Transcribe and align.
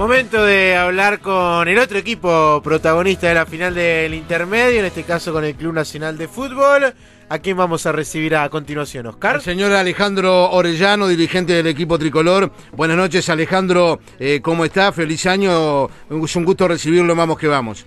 Momento 0.00 0.42
de 0.46 0.76
hablar 0.76 1.20
con 1.20 1.68
el 1.68 1.78
otro 1.78 1.98
equipo 1.98 2.62
protagonista 2.64 3.28
de 3.28 3.34
la 3.34 3.44
final 3.44 3.74
del 3.74 4.14
intermedio, 4.14 4.80
en 4.80 4.86
este 4.86 5.02
caso 5.02 5.30
con 5.30 5.44
el 5.44 5.54
Club 5.54 5.74
Nacional 5.74 6.16
de 6.16 6.26
Fútbol. 6.26 6.94
¿A 7.28 7.38
quién 7.38 7.58
vamos 7.58 7.84
a 7.84 7.92
recibir 7.92 8.34
a 8.34 8.48
continuación, 8.48 9.08
Oscar? 9.08 9.34
El 9.34 9.40
señor 9.42 9.72
Alejandro 9.72 10.52
Orellano, 10.52 11.06
dirigente 11.06 11.52
del 11.52 11.66
equipo 11.66 11.98
tricolor. 11.98 12.50
Buenas 12.72 12.96
noches, 12.96 13.28
Alejandro. 13.28 13.98
Eh, 14.18 14.40
¿Cómo 14.42 14.64
está? 14.64 14.90
Feliz 14.90 15.26
año. 15.26 15.84
Es 16.08 16.34
un 16.34 16.46
gusto 16.46 16.66
recibirlo, 16.66 17.14
vamos 17.14 17.38
que 17.38 17.48
vamos. 17.48 17.86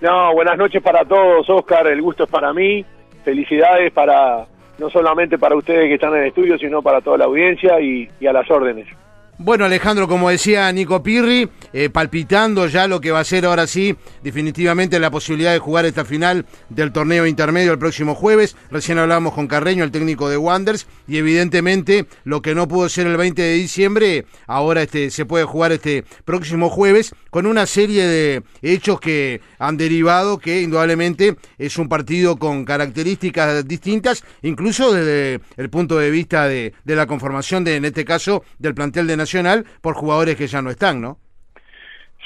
No, 0.00 0.32
buenas 0.32 0.56
noches 0.56 0.82
para 0.82 1.04
todos, 1.04 1.46
Oscar. 1.50 1.86
El 1.88 2.00
gusto 2.00 2.24
es 2.24 2.30
para 2.30 2.54
mí. 2.54 2.82
Felicidades 3.22 3.92
para 3.92 4.46
no 4.78 4.88
solamente 4.88 5.36
para 5.36 5.54
ustedes 5.54 5.88
que 5.88 5.94
están 5.96 6.14
en 6.14 6.22
el 6.22 6.28
estudio, 6.28 6.56
sino 6.56 6.80
para 6.80 7.02
toda 7.02 7.18
la 7.18 7.26
audiencia 7.26 7.78
y, 7.82 8.08
y 8.18 8.26
a 8.26 8.32
las 8.32 8.50
órdenes. 8.50 8.88
Bueno, 9.36 9.64
Alejandro, 9.64 10.06
como 10.06 10.30
decía 10.30 10.70
Nico 10.70 11.02
Pirri, 11.02 11.50
eh, 11.72 11.90
palpitando 11.90 12.68
ya 12.68 12.86
lo 12.86 13.00
que 13.00 13.10
va 13.10 13.18
a 13.18 13.24
ser 13.24 13.46
ahora 13.46 13.66
sí, 13.66 13.96
definitivamente 14.22 15.00
la 15.00 15.10
posibilidad 15.10 15.52
de 15.52 15.58
jugar 15.58 15.86
esta 15.86 16.04
final 16.04 16.46
del 16.68 16.92
torneo 16.92 17.26
intermedio 17.26 17.72
el 17.72 17.80
próximo 17.80 18.14
jueves. 18.14 18.54
Recién 18.70 18.98
hablábamos 18.98 19.34
con 19.34 19.48
Carreño, 19.48 19.82
el 19.82 19.90
técnico 19.90 20.28
de 20.28 20.36
Wanders, 20.36 20.86
y 21.08 21.16
evidentemente 21.16 22.06
lo 22.22 22.42
que 22.42 22.54
no 22.54 22.68
pudo 22.68 22.88
ser 22.88 23.08
el 23.08 23.16
20 23.16 23.42
de 23.42 23.54
diciembre, 23.54 24.24
ahora 24.46 24.82
este, 24.82 25.10
se 25.10 25.26
puede 25.26 25.44
jugar 25.44 25.72
este 25.72 26.04
próximo 26.24 26.70
jueves 26.70 27.12
con 27.30 27.46
una 27.46 27.66
serie 27.66 28.06
de 28.06 28.44
hechos 28.62 29.00
que 29.00 29.40
han 29.58 29.76
derivado 29.76 30.38
que 30.38 30.62
indudablemente 30.62 31.34
es 31.58 31.76
un 31.76 31.88
partido 31.88 32.36
con 32.36 32.64
características 32.64 33.66
distintas, 33.66 34.22
incluso 34.42 34.92
desde 34.92 35.40
el 35.56 35.70
punto 35.70 35.98
de 35.98 36.12
vista 36.12 36.46
de, 36.46 36.72
de 36.84 36.94
la 36.94 37.08
conformación 37.08 37.64
de, 37.64 37.74
en 37.74 37.84
este 37.84 38.04
caso, 38.04 38.44
del 38.60 38.76
plantel 38.76 39.08
de 39.08 39.23
Nacional 39.24 39.64
por 39.80 39.94
jugadores 39.94 40.36
que 40.36 40.46
ya 40.46 40.60
no 40.60 40.70
están, 40.70 41.00
¿no? 41.00 41.16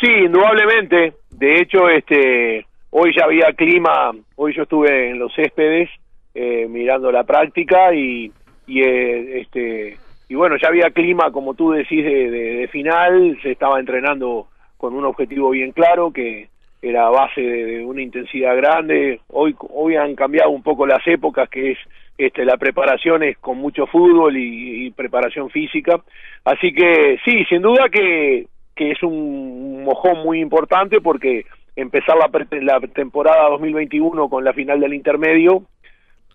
Sí, 0.01 0.11
indudablemente. 0.27 1.15
De 1.30 1.61
hecho, 1.61 1.88
este, 1.88 2.66
hoy 2.91 3.13
ya 3.16 3.24
había 3.24 3.52
clima. 3.52 4.13
Hoy 4.37 4.54
yo 4.54 4.63
estuve 4.65 5.10
en 5.10 5.19
los 5.19 5.32
céspedes 5.35 5.88
eh, 6.35 6.66
mirando 6.69 7.10
la 7.10 7.24
práctica 7.24 7.95
y, 7.95 8.32
y 8.66 8.82
eh, 8.82 9.41
este 9.41 9.96
y 10.29 10.35
bueno 10.35 10.57
ya 10.60 10.69
había 10.69 10.91
clima 10.91 11.32
como 11.32 11.54
tú 11.54 11.71
decís 11.71 12.04
de, 12.04 12.30
de, 12.30 12.69
final. 12.69 13.38
Se 13.43 13.52
estaba 13.52 13.80
entrenando 13.80 14.49
con 14.76 14.95
un 14.95 15.04
objetivo 15.04 15.51
bien 15.51 15.73
claro 15.73 16.13
que 16.13 16.49
era 16.82 17.09
base 17.10 17.41
de, 17.41 17.65
de 17.65 17.85
una 17.85 18.02
intensidad 18.02 18.57
grande. 18.57 19.21
Hoy 19.29 19.57
hoy 19.73 19.96
han 19.96 20.15
cambiado 20.15 20.51
un 20.51 20.63
poco 20.63 20.87
las 20.87 21.04
épocas 21.07 21.49
que 21.49 21.73
es 21.73 21.79
este, 22.19 22.45
la 22.45 22.57
preparación 22.57 23.23
es 23.23 23.38
con 23.38 23.59
mucho 23.59 23.87
fútbol 23.87 24.37
y, 24.37 24.87
y, 24.87 24.91
preparación 24.91 25.51
física. 25.51 26.01
Así 26.45 26.73
que 26.73 27.19
sí, 27.25 27.45
sin 27.49 27.63
duda 27.63 27.88
que, 27.88 28.49
que 28.75 28.91
es 28.91 29.02
un 29.05 29.85
mojón 29.85 30.25
muy 30.25 30.41
importante 30.41 31.01
porque 31.01 31.47
empezar 31.77 32.16
la, 32.16 32.29
la 32.60 32.80
temporada 32.88 33.49
2021 33.51 34.29
con 34.29 34.45
la 34.45 34.52
final 34.52 34.80
del 34.80 34.95
intermedio 34.95 35.63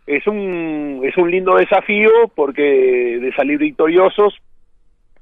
es 0.07 0.25
un, 0.25 1.01
es 1.03 1.17
un 1.17 1.29
lindo 1.29 1.55
desafío 1.57 2.09
porque 2.33 2.61
de 3.21 3.33
salir 3.35 3.59
victoriosos 3.59 4.35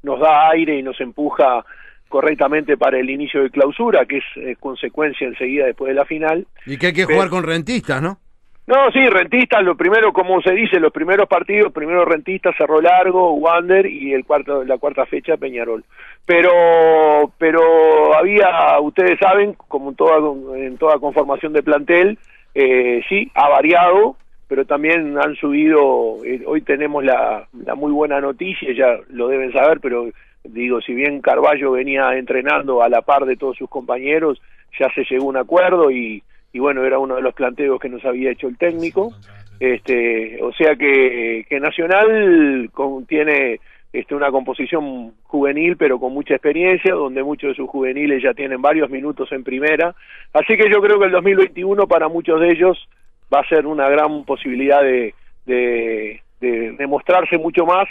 nos 0.03 0.19
da 0.19 0.49
aire 0.51 0.77
y 0.77 0.83
nos 0.83 0.99
empuja 1.01 1.65
correctamente 2.07 2.77
para 2.77 2.99
el 2.99 3.09
inicio 3.09 3.41
de 3.41 3.49
clausura, 3.49 4.05
que 4.05 4.17
es 4.17 4.57
consecuencia 4.59 5.27
enseguida 5.27 5.65
después 5.65 5.89
de 5.89 5.95
la 5.95 6.05
final. 6.05 6.45
Y 6.65 6.77
que 6.77 6.87
hay 6.87 6.93
que 6.93 7.05
jugar 7.05 7.29
con 7.29 7.43
rentistas, 7.43 8.01
¿no? 8.01 8.17
No, 8.67 8.91
sí, 8.91 9.05
rentistas, 9.07 9.63
lo 9.63 9.75
primero, 9.75 10.13
como 10.13 10.41
se 10.41 10.53
dice, 10.53 10.79
los 10.79 10.93
primeros 10.93 11.27
partidos, 11.27 11.73
primero 11.73 12.05
rentistas, 12.05 12.55
Cerro 12.57 12.79
Largo, 12.79 13.33
Wander 13.33 13.85
y 13.87 14.13
el 14.13 14.23
cuarto, 14.23 14.63
la 14.63 14.77
cuarta 14.77 15.05
fecha 15.05 15.35
Peñarol. 15.35 15.83
Pero, 16.25 16.51
pero 17.37 18.15
había, 18.15 18.79
ustedes 18.79 19.17
saben, 19.19 19.55
como 19.67 19.89
en 19.89 19.95
toda, 19.95 20.57
en 20.57 20.77
toda 20.77 20.99
conformación 20.99 21.53
de 21.53 21.63
plantel, 21.63 22.19
eh, 22.53 23.01
sí, 23.09 23.31
ha 23.33 23.49
variado, 23.49 24.15
pero 24.47 24.65
también 24.65 25.17
han 25.17 25.35
subido, 25.35 26.17
eh, 26.23 26.43
hoy 26.45 26.61
tenemos 26.61 27.03
la, 27.03 27.47
la 27.65 27.75
muy 27.75 27.91
buena 27.91 28.21
noticia, 28.21 28.73
ya 28.73 28.99
lo 29.09 29.27
deben 29.27 29.51
saber, 29.53 29.79
pero 29.81 30.07
digo, 30.43 30.81
si 30.81 30.93
bien 30.93 31.21
Carballo 31.21 31.71
venía 31.71 32.15
entrenando 32.15 32.83
a 32.83 32.89
la 32.89 33.01
par 33.01 33.25
de 33.25 33.37
todos 33.37 33.57
sus 33.57 33.69
compañeros, 33.69 34.39
ya 34.79 34.87
se 34.93 35.03
llegó 35.09 35.25
a 35.25 35.29
un 35.29 35.37
acuerdo 35.37 35.89
y 35.89 36.23
y 36.53 36.59
bueno, 36.59 36.83
era 36.83 36.99
uno 36.99 37.15
de 37.15 37.21
los 37.21 37.33
planteos 37.33 37.79
que 37.79 37.89
nos 37.89 38.03
había 38.05 38.31
hecho 38.31 38.47
el 38.47 38.57
técnico. 38.57 39.13
Este, 39.59 40.41
o 40.41 40.51
sea 40.53 40.75
que, 40.75 41.45
que 41.47 41.59
Nacional 41.59 42.69
con, 42.73 43.05
tiene 43.05 43.59
este, 43.93 44.15
una 44.15 44.31
composición 44.31 45.13
juvenil, 45.23 45.77
pero 45.77 45.99
con 45.99 46.13
mucha 46.13 46.33
experiencia, 46.33 46.93
donde 46.93 47.23
muchos 47.23 47.49
de 47.49 47.55
sus 47.55 47.69
juveniles 47.69 48.23
ya 48.23 48.33
tienen 48.33 48.61
varios 48.61 48.89
minutos 48.89 49.31
en 49.31 49.43
primera. 49.43 49.93
Así 50.33 50.57
que 50.57 50.69
yo 50.69 50.81
creo 50.81 50.99
que 50.99 51.05
el 51.05 51.11
2021 51.11 51.87
para 51.87 52.07
muchos 52.09 52.39
de 52.41 52.51
ellos 52.51 52.87
va 53.33 53.41
a 53.41 53.47
ser 53.47 53.65
una 53.65 53.87
gran 53.87 54.25
posibilidad 54.25 54.81
de, 54.81 55.13
de, 55.45 56.21
de 56.39 56.71
demostrarse 56.73 57.37
mucho 57.37 57.65
más. 57.65 57.87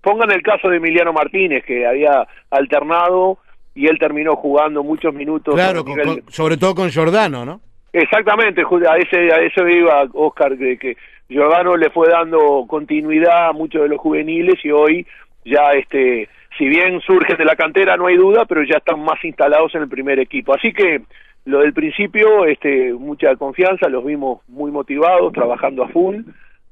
Pongan 0.00 0.32
el 0.32 0.42
caso 0.42 0.68
de 0.68 0.78
Emiliano 0.78 1.12
Martínez, 1.12 1.64
que 1.64 1.86
había 1.86 2.26
alternado 2.50 3.38
y 3.74 3.86
él 3.86 3.98
terminó 3.98 4.36
jugando 4.36 4.82
muchos 4.82 5.14
minutos. 5.14 5.54
Claro, 5.54 5.84
con, 5.84 5.98
con, 5.98 6.22
sobre 6.28 6.56
todo 6.56 6.74
con 6.74 6.90
Giordano, 6.90 7.44
¿no? 7.46 7.60
Exactamente, 7.92 8.62
a 8.62 8.96
ese 8.96 9.32
a 9.32 9.36
eso 9.42 9.68
iba 9.68 10.04
Oscar, 10.14 10.56
que, 10.56 10.78
que 10.78 10.96
le 11.28 11.90
fue 11.90 12.08
dando 12.08 12.64
continuidad 12.66 13.48
a 13.48 13.52
muchos 13.52 13.82
de 13.82 13.88
los 13.88 13.98
juveniles 13.98 14.56
y 14.64 14.70
hoy 14.70 15.06
ya 15.44 15.72
este 15.72 16.28
si 16.58 16.66
bien 16.66 17.00
surgen 17.00 17.36
de 17.36 17.44
la 17.44 17.56
cantera 17.56 17.96
no 17.96 18.06
hay 18.06 18.16
duda, 18.16 18.44
pero 18.46 18.62
ya 18.62 18.78
están 18.78 19.00
más 19.00 19.22
instalados 19.24 19.74
en 19.74 19.82
el 19.82 19.88
primer 19.88 20.18
equipo. 20.18 20.54
Así 20.54 20.72
que 20.72 21.02
lo 21.44 21.60
del 21.60 21.72
principio, 21.72 22.46
este 22.46 22.92
mucha 22.92 23.34
confianza, 23.36 23.88
los 23.88 24.04
vimos 24.04 24.40
muy 24.48 24.70
motivados, 24.70 25.32
trabajando 25.32 25.84
a 25.84 25.88
full. 25.88 26.20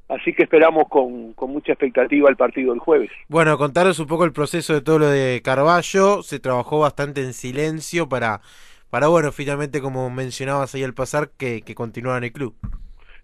Así 0.09 0.32
que 0.32 0.42
esperamos 0.42 0.84
con, 0.88 1.34
con 1.34 1.53
mucha 1.53 1.72
expectativa 1.72 2.28
el 2.28 2.36
partido 2.36 2.72
del 2.72 2.80
jueves. 2.80 3.10
Bueno, 3.28 3.56
contaros 3.56 4.00
un 4.00 4.09
poco 4.09 4.25
el 4.25 4.32
proceso 4.32 4.75
de 4.75 4.80
todo 4.80 4.98
lo 4.98 5.06
de 5.06 5.41
Carballo. 5.42 6.22
Se 6.22 6.41
trabajó 6.41 6.80
bastante 6.80 7.22
en 7.22 7.32
silencio 7.32 8.09
para 8.09 8.41
para 8.90 9.08
bueno, 9.08 9.32
finalmente 9.32 9.80
como 9.80 10.10
mencionabas 10.10 10.74
ahí 10.74 10.82
al 10.82 10.94
pasar, 10.94 11.30
que, 11.38 11.62
que 11.62 11.74
en 11.74 12.24
el 12.24 12.32
club. 12.32 12.54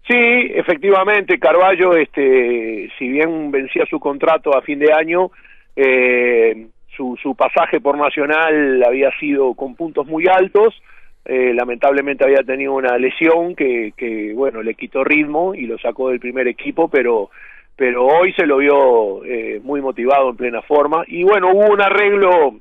Sí, 0.07 0.15
efectivamente, 0.15 1.37
Carballo, 1.37 1.93
este, 1.97 2.89
si 2.97 3.09
bien 3.09 3.51
vencía 3.51 3.85
su 3.89 3.99
contrato 3.99 4.57
a 4.57 4.61
fin 4.61 4.79
de 4.79 4.93
año, 4.93 5.31
eh, 5.75 6.67
su, 6.95 7.17
su 7.21 7.35
pasaje 7.35 7.81
por 7.81 7.97
Nacional 7.97 8.83
había 8.83 9.11
sido 9.19 9.53
con 9.53 9.75
puntos 9.75 10.07
muy 10.07 10.25
altos, 10.27 10.81
eh, 11.25 11.53
lamentablemente 11.53 12.23
había 12.23 12.41
tenido 12.43 12.73
una 12.73 12.97
lesión 12.97 13.53
que, 13.53 13.91
que, 13.97 14.31
bueno, 14.33 14.63
le 14.63 14.75
quitó 14.75 15.03
ritmo 15.03 15.53
y 15.53 15.65
lo 15.65 15.77
sacó 15.77 16.09
del 16.09 16.21
primer 16.21 16.47
equipo, 16.47 16.87
pero 16.87 17.29
pero 17.75 18.07
hoy 18.07 18.33
se 18.33 18.47
lo 18.47 18.57
vio 18.57 19.23
eh, 19.23 19.59
muy 19.61 19.81
motivado 19.81 20.31
en 20.31 20.37
plena 20.37 20.61
forma 20.63 21.03
y 21.05 21.23
bueno, 21.23 21.51
hubo 21.51 21.73
un 21.73 21.81
arreglo 21.81 22.55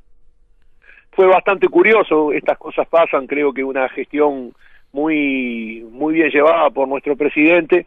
fue 1.17 1.27
bastante 1.27 1.67
curioso, 1.69 2.31
estas 2.31 2.59
cosas 2.59 2.87
pasan, 2.89 3.27
creo 3.27 3.53
que 3.55 3.65
una 3.65 3.89
gestión 3.89 4.53
muy 4.93 5.85
muy 5.91 6.15
bien 6.15 6.31
llevada 6.31 6.69
por 6.71 6.87
nuestro 6.87 7.17
presidente 7.17 7.87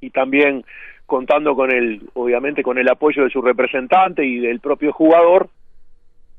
y 0.00 0.10
también 0.10 0.64
contando 1.06 1.56
con 1.56 1.72
el 1.72 2.02
obviamente 2.14 2.62
con 2.62 2.78
el 2.78 2.88
apoyo 2.88 3.24
de 3.24 3.30
su 3.30 3.42
representante 3.42 4.24
y 4.24 4.38
del 4.38 4.60
propio 4.60 4.92
jugador. 4.92 5.48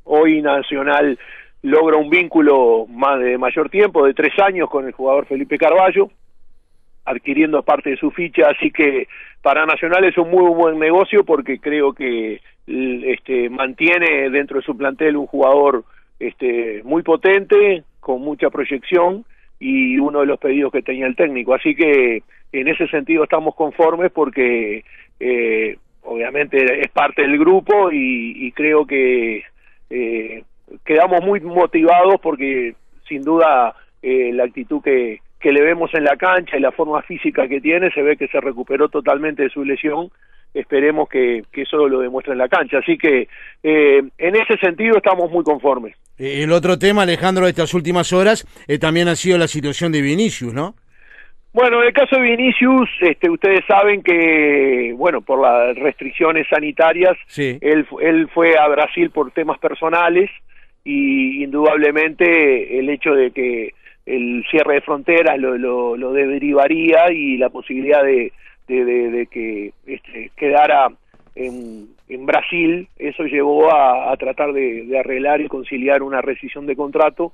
Hoy 0.06 0.42
Nacional 0.42 1.20
logra 1.62 1.98
un 1.98 2.10
vínculo 2.10 2.86
más 2.88 3.20
de 3.20 3.38
mayor 3.38 3.70
tiempo 3.70 4.06
de 4.06 4.14
tres 4.14 4.34
años 4.40 4.70
con 4.70 4.86
el 4.86 4.94
jugador 4.94 5.26
Felipe 5.26 5.58
Carballo 5.58 6.10
adquiriendo 7.08 7.64
parte 7.64 7.92
de 7.92 7.98
su 7.98 8.12
ficha 8.12 8.50
así 8.50 8.70
que 8.70 9.08
para 9.42 9.66
Nacional 9.66 10.04
es 10.04 10.18
un 10.18 10.30
muy 10.30 10.54
buen 10.54 10.78
negocio 10.78 11.24
porque 11.24 11.60
creo 11.60 11.94
que 11.94 12.42
este 12.68 13.50
mantiene 13.50 14.30
dentro 14.30 14.58
de 14.60 14.66
su 14.66 14.76
plantel 14.76 15.16
un 15.16 15.26
jugador 15.26 15.86
este, 16.20 16.82
muy 16.84 17.04
potente, 17.04 17.84
con 18.00 18.22
mucha 18.22 18.50
proyección 18.50 19.26
y 19.60 19.98
uno 20.00 20.22
de 20.22 20.26
los 20.26 20.40
pedidos 20.40 20.72
que 20.72 20.82
tenía 20.82 21.08
el 21.08 21.16
técnico. 21.16 21.54
Así 21.54 21.76
que 21.76 22.24
en 22.52 22.68
ese 22.68 22.88
sentido 22.88 23.24
estamos 23.24 23.56
conformes 23.56 24.12
porque 24.12 24.84
eh, 25.20 25.78
obviamente 26.04 26.82
es 26.82 26.90
parte 26.92 27.22
del 27.22 27.38
grupo 27.38 27.92
y, 27.92 28.48
y 28.48 28.52
creo 28.52 28.86
que 28.86 29.44
eh, 29.90 30.44
quedamos 30.86 31.24
muy 31.24 31.40
motivados 31.40 32.16
porque 32.22 32.76
sin 33.08 33.22
duda 33.22 33.76
eh, 34.02 34.32
la 34.34 34.44
actitud 34.44 34.82
que, 34.82 35.20
que 35.48 35.54
le 35.54 35.62
vemos 35.62 35.90
en 35.94 36.04
la 36.04 36.18
cancha 36.18 36.58
y 36.58 36.60
la 36.60 36.74
forma 36.74 37.02
física 37.04 37.48
que 37.48 37.62
tiene 37.62 37.90
se 37.92 38.02
ve 38.02 38.18
que 38.18 38.28
se 38.28 38.42
recuperó 38.42 38.90
totalmente 38.90 39.44
de 39.44 39.50
su 39.50 39.64
lesión 39.64 40.12
esperemos 40.54 41.08
que, 41.08 41.44
que 41.54 41.62
eso 41.62 41.88
lo 41.88 42.02
demuestre 42.02 42.34
en 42.34 42.40
la 42.40 42.50
cancha. 42.50 42.80
Así 42.80 42.98
que 42.98 43.30
eh, 43.64 44.02
en 44.18 44.36
ese 44.36 44.58
sentido 44.58 44.98
estamos 44.98 45.32
muy 45.32 45.46
conformes. 45.46 45.96
El 46.18 46.52
otro 46.52 46.78
tema, 46.78 47.04
Alejandro, 47.04 47.46
de 47.46 47.52
estas 47.52 47.74
últimas 47.74 48.12
horas 48.12 48.46
eh, 48.68 48.78
también 48.78 49.08
ha 49.08 49.16
sido 49.16 49.38
la 49.38 49.48
situación 49.48 49.94
de 49.94 50.02
Vinicius, 50.02 50.54
¿no? 50.54 50.76
Bueno, 51.54 51.82
en 51.82 51.88
el 51.88 51.94
caso 51.94 52.18
de 52.18 52.24
Vinicius, 52.24 52.90
este, 53.00 53.30
ustedes 53.30 53.62
saben 53.70 54.04
que, 54.04 54.94
bueno, 54.98 55.22
por 55.22 55.42
las 55.42 55.78
restricciones 55.78 56.46
sanitarias, 56.50 57.18
sí. 57.28 57.58
él, 57.62 57.88
él 58.02 58.28
fue 58.34 58.58
a 58.58 58.68
Brasil 58.68 59.12
por 59.12 59.32
temas 59.32 59.60
personales 59.60 60.30
y 60.84 61.42
indudablemente 61.42 62.80
el 62.80 62.90
hecho 62.90 63.14
de 63.14 63.32
que 63.32 63.74
el 64.08 64.46
cierre 64.50 64.76
de 64.76 64.82
fronteras 64.82 65.38
lo, 65.38 65.58
lo, 65.98 66.14
derivaría 66.14 67.12
y 67.12 67.38
la 67.38 67.50
posibilidad 67.50 68.02
de, 68.04 68.32
de, 68.68 68.86
de, 68.86 69.28
que 69.28 69.74
este, 69.86 70.32
quedara 70.36 70.88
en, 71.36 71.90
en, 72.08 72.26
Brasil, 72.26 72.88
eso 72.98 73.24
llevó 73.24 73.70
a, 73.76 74.16
tratar 74.16 74.54
de, 74.54 74.86
de, 74.86 74.98
arreglar 74.98 75.42
y 75.42 75.50
conciliar 75.50 76.02
una 76.02 76.22
rescisión 76.22 76.66
de 76.66 76.78
contrato 76.78 77.34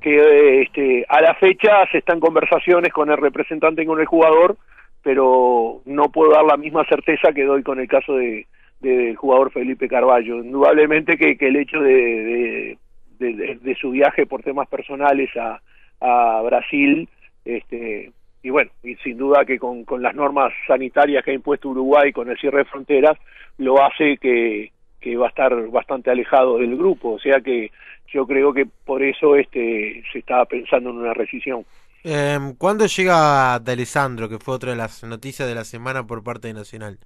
que 0.00 0.62
este, 0.62 1.04
a 1.08 1.20
la 1.20 1.34
fecha 1.34 1.86
se 1.90 1.98
están 1.98 2.20
conversaciones 2.20 2.92
con 2.92 3.10
el 3.10 3.16
representante 3.16 3.82
y 3.82 3.86
con 3.86 4.00
el 4.00 4.06
jugador, 4.06 4.56
pero 5.02 5.80
no 5.86 6.04
puedo 6.04 6.32
dar 6.32 6.44
la 6.44 6.56
misma 6.56 6.84
certeza 6.84 7.32
que 7.32 7.44
doy 7.44 7.64
con 7.64 7.80
el 7.80 7.88
caso 7.88 8.14
de, 8.14 8.46
del 8.80 9.16
jugador 9.16 9.50
Felipe 9.50 9.88
Carballo. 9.88 10.36
Indudablemente 10.36 11.16
que, 11.16 11.36
que 11.36 11.48
el 11.48 11.56
hecho 11.56 11.80
de, 11.80 12.78
de, 13.18 13.58
de, 13.60 13.74
su 13.76 13.90
viaje 13.90 14.26
por 14.26 14.42
temas 14.42 14.68
personales 14.68 15.30
a, 15.36 15.60
a 16.02 16.42
Brasil, 16.42 17.08
este, 17.44 18.10
y 18.42 18.50
bueno, 18.50 18.70
y 18.82 18.96
sin 18.96 19.16
duda 19.16 19.44
que 19.44 19.58
con, 19.58 19.84
con 19.84 20.02
las 20.02 20.14
normas 20.14 20.52
sanitarias 20.66 21.24
que 21.24 21.30
ha 21.30 21.34
impuesto 21.34 21.68
Uruguay 21.68 22.12
con 22.12 22.28
el 22.28 22.38
cierre 22.38 22.58
de 22.58 22.64
fronteras, 22.64 23.16
lo 23.58 23.82
hace 23.82 24.16
que, 24.18 24.72
que 25.00 25.16
va 25.16 25.26
a 25.26 25.30
estar 25.30 25.54
bastante 25.68 26.10
alejado 26.10 26.58
del 26.58 26.76
grupo, 26.76 27.12
o 27.12 27.18
sea 27.18 27.40
que 27.40 27.70
yo 28.08 28.26
creo 28.26 28.52
que 28.52 28.66
por 28.84 29.02
eso 29.02 29.36
este 29.36 30.02
se 30.12 30.18
estaba 30.18 30.44
pensando 30.44 30.90
en 30.90 30.98
una 30.98 31.14
rescisión. 31.14 31.64
Eh, 32.04 32.38
¿Cuándo 32.58 32.86
llega 32.86 33.58
de 33.60 33.72
Alessandro, 33.72 34.28
que 34.28 34.38
fue 34.38 34.54
otra 34.54 34.70
de 34.70 34.76
las 34.76 35.04
noticias 35.04 35.48
de 35.48 35.54
la 35.54 35.64
semana 35.64 36.04
por 36.04 36.24
parte 36.24 36.48
de 36.48 36.54
Nacional? 36.54 36.98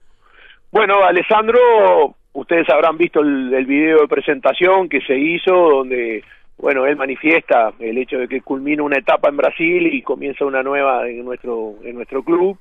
Bueno, 0.73 1.05
Alessandro, 1.05 1.59
ustedes 2.33 2.69
habrán 2.71 2.97
visto 2.97 3.21
el, 3.21 3.53
el 3.53 3.67
video 3.67 4.01
de 4.01 4.09
presentación 4.09 4.89
que 4.89 5.01
se 5.03 5.17
hizo, 5.19 5.53
donde 5.53 6.25
bueno, 6.59 6.87
él 6.87 6.97
manifiesta 6.97 7.73
el 7.79 7.99
hecho 7.99 8.19
de 8.19 8.29
que 8.29 8.41
culmina 8.41 8.83
una 8.83 8.99
etapa 8.99 9.29
en 9.29 9.37
Brasil 9.37 9.87
y 9.93 10.03
comienza 10.03 10.45
una 10.45 10.63
nueva 10.63 11.09
en 11.09 11.25
nuestro, 11.25 11.75
en 11.85 11.97
nuestro 11.97 12.23
club. 12.23 12.59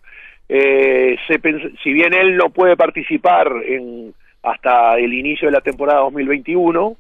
Eh, 0.50 1.16
se, 1.28 1.40
si 1.82 1.94
bien 1.94 2.14
él 2.14 2.38
no 2.38 2.50
puede 2.50 2.76
participar 2.76 3.52
en, 3.66 4.14
hasta 4.44 4.98
el 4.98 5.14
inicio 5.14 5.48
de 5.48 5.54
la 5.54 5.62
temporada 5.62 6.02
2021, 6.02 6.98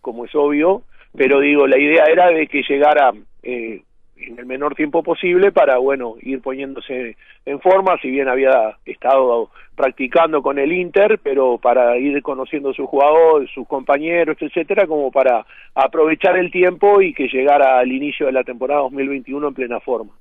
como 0.00 0.24
es 0.24 0.34
obvio, 0.34 0.82
pero 1.16 1.40
digo, 1.40 1.66
la 1.66 1.78
idea 1.78 2.04
era 2.04 2.28
de 2.28 2.46
que 2.46 2.62
llegara 2.62 3.12
eh, 3.42 3.82
en 4.20 4.38
el 4.38 4.46
menor 4.46 4.74
tiempo 4.74 5.02
posible 5.02 5.52
para, 5.52 5.78
bueno, 5.78 6.16
ir 6.22 6.40
poniéndose 6.40 7.16
en 7.44 7.60
forma, 7.60 7.96
si 8.00 8.10
bien 8.10 8.28
había 8.28 8.76
estado 8.84 9.50
practicando 9.74 10.42
con 10.42 10.58
el 10.58 10.72
Inter, 10.72 11.20
pero 11.22 11.58
para 11.58 11.96
ir 11.98 12.20
conociendo 12.22 12.70
a 12.70 12.74
su 12.74 12.86
jugador, 12.86 13.48
sus 13.48 13.66
compañeros, 13.66 14.36
etcétera, 14.40 14.86
como 14.86 15.10
para 15.10 15.46
aprovechar 15.74 16.36
el 16.36 16.50
tiempo 16.50 17.00
y 17.00 17.14
que 17.14 17.28
llegara 17.28 17.78
al 17.78 17.92
inicio 17.92 18.26
de 18.26 18.32
la 18.32 18.44
temporada 18.44 18.82
2021 18.82 19.48
en 19.48 19.54
plena 19.54 19.80
forma. 19.80 20.12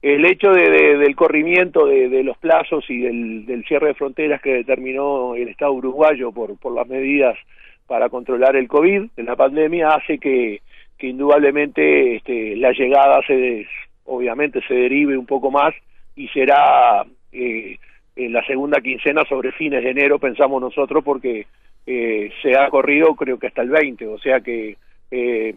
El 0.00 0.26
hecho 0.26 0.50
de, 0.50 0.68
de, 0.68 0.98
del 0.98 1.16
corrimiento 1.16 1.86
de, 1.86 2.22
los 2.22 2.36
plazos 2.36 2.84
y 2.90 2.98
del, 2.98 3.46
del, 3.46 3.64
cierre 3.64 3.88
de 3.88 3.94
fronteras 3.94 4.42
que 4.42 4.52
determinó 4.52 5.34
el 5.34 5.48
Estado 5.48 5.72
uruguayo 5.72 6.30
por, 6.30 6.58
por 6.58 6.74
las 6.74 6.86
medidas 6.86 7.38
para 7.86 8.08
controlar 8.10 8.56
el 8.56 8.68
COVID, 8.68 9.10
de 9.16 9.22
la 9.22 9.36
pandemia, 9.36 9.88
hace 9.90 10.18
que, 10.18 10.60
que 10.98 11.08
indudablemente 11.08 12.16
este, 12.16 12.56
la 12.56 12.72
llegada 12.72 13.20
se 13.26 13.66
obviamente 14.04 14.60
se 14.68 14.74
derive 14.74 15.16
un 15.16 15.26
poco 15.26 15.50
más 15.50 15.74
y 16.14 16.28
será 16.28 17.04
eh, 17.32 17.78
en 18.16 18.32
la 18.32 18.44
segunda 18.46 18.80
quincena 18.80 19.24
sobre 19.28 19.52
fines 19.52 19.82
de 19.82 19.90
enero 19.90 20.18
pensamos 20.18 20.60
nosotros 20.60 21.02
porque 21.02 21.46
eh, 21.86 22.30
se 22.42 22.56
ha 22.56 22.68
corrido 22.68 23.14
creo 23.14 23.38
que 23.38 23.46
hasta 23.46 23.62
el 23.62 23.70
20 23.70 24.06
o 24.06 24.18
sea 24.18 24.40
que 24.40 24.76
eh, 25.10 25.54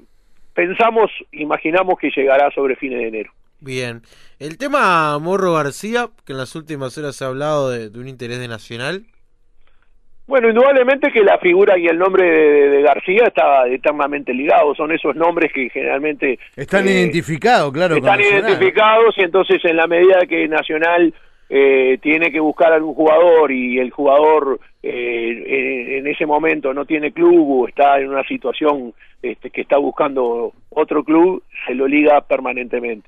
pensamos 0.53 1.11
imaginamos 1.33 1.99
que 1.99 2.09
llegará 2.15 2.49
sobre 2.51 2.75
fines 2.75 2.99
de 2.99 3.07
enero. 3.07 3.31
Bien. 3.59 4.01
El 4.39 4.57
tema 4.57 5.17
Morro 5.19 5.53
García 5.53 6.09
que 6.25 6.33
en 6.33 6.37
las 6.37 6.55
últimas 6.55 6.97
horas 6.97 7.15
se 7.15 7.25
ha 7.25 7.27
hablado 7.27 7.69
de, 7.69 7.89
de 7.89 7.99
un 7.99 8.07
interés 8.07 8.39
de 8.39 8.47
Nacional 8.47 9.05
bueno, 10.27 10.49
indudablemente 10.49 11.09
que 11.09 11.23
la 11.23 11.37
figura 11.37 11.77
y 11.77 11.87
el 11.87 11.97
nombre 11.97 12.29
de, 12.29 12.69
de 12.69 12.81
García 12.81 13.23
está 13.27 13.65
eternamente 13.67 14.33
ligado, 14.33 14.75
son 14.75 14.91
esos 14.91 15.15
nombres 15.15 15.51
que 15.53 15.69
generalmente... 15.69 16.37
Están 16.55 16.85
eh, 16.85 16.91
identificados, 16.91 17.71
claro. 17.71 17.95
Están 17.95 18.19
identificados 18.19 19.17
y 19.17 19.21
entonces 19.21 19.63
en 19.63 19.77
la 19.77 19.87
medida 19.87 20.19
que 20.27 20.47
Nacional 20.49 21.13
eh, 21.49 21.97
tiene 22.01 22.29
que 22.29 22.41
buscar 22.41 22.73
algún 22.73 22.93
jugador 22.93 23.53
y 23.53 23.79
el 23.79 23.89
jugador 23.89 24.59
eh, 24.83 25.97
en 25.97 26.07
ese 26.07 26.25
momento 26.25 26.73
no 26.73 26.83
tiene 26.83 27.13
club 27.13 27.61
o 27.61 27.67
está 27.69 27.97
en 27.99 28.09
una 28.09 28.23
situación 28.23 28.93
este, 29.21 29.49
que 29.49 29.61
está 29.61 29.77
buscando 29.77 30.51
otro 30.71 31.05
club, 31.05 31.41
se 31.65 31.73
lo 31.73 31.87
liga 31.87 32.19
permanentemente. 32.19 33.07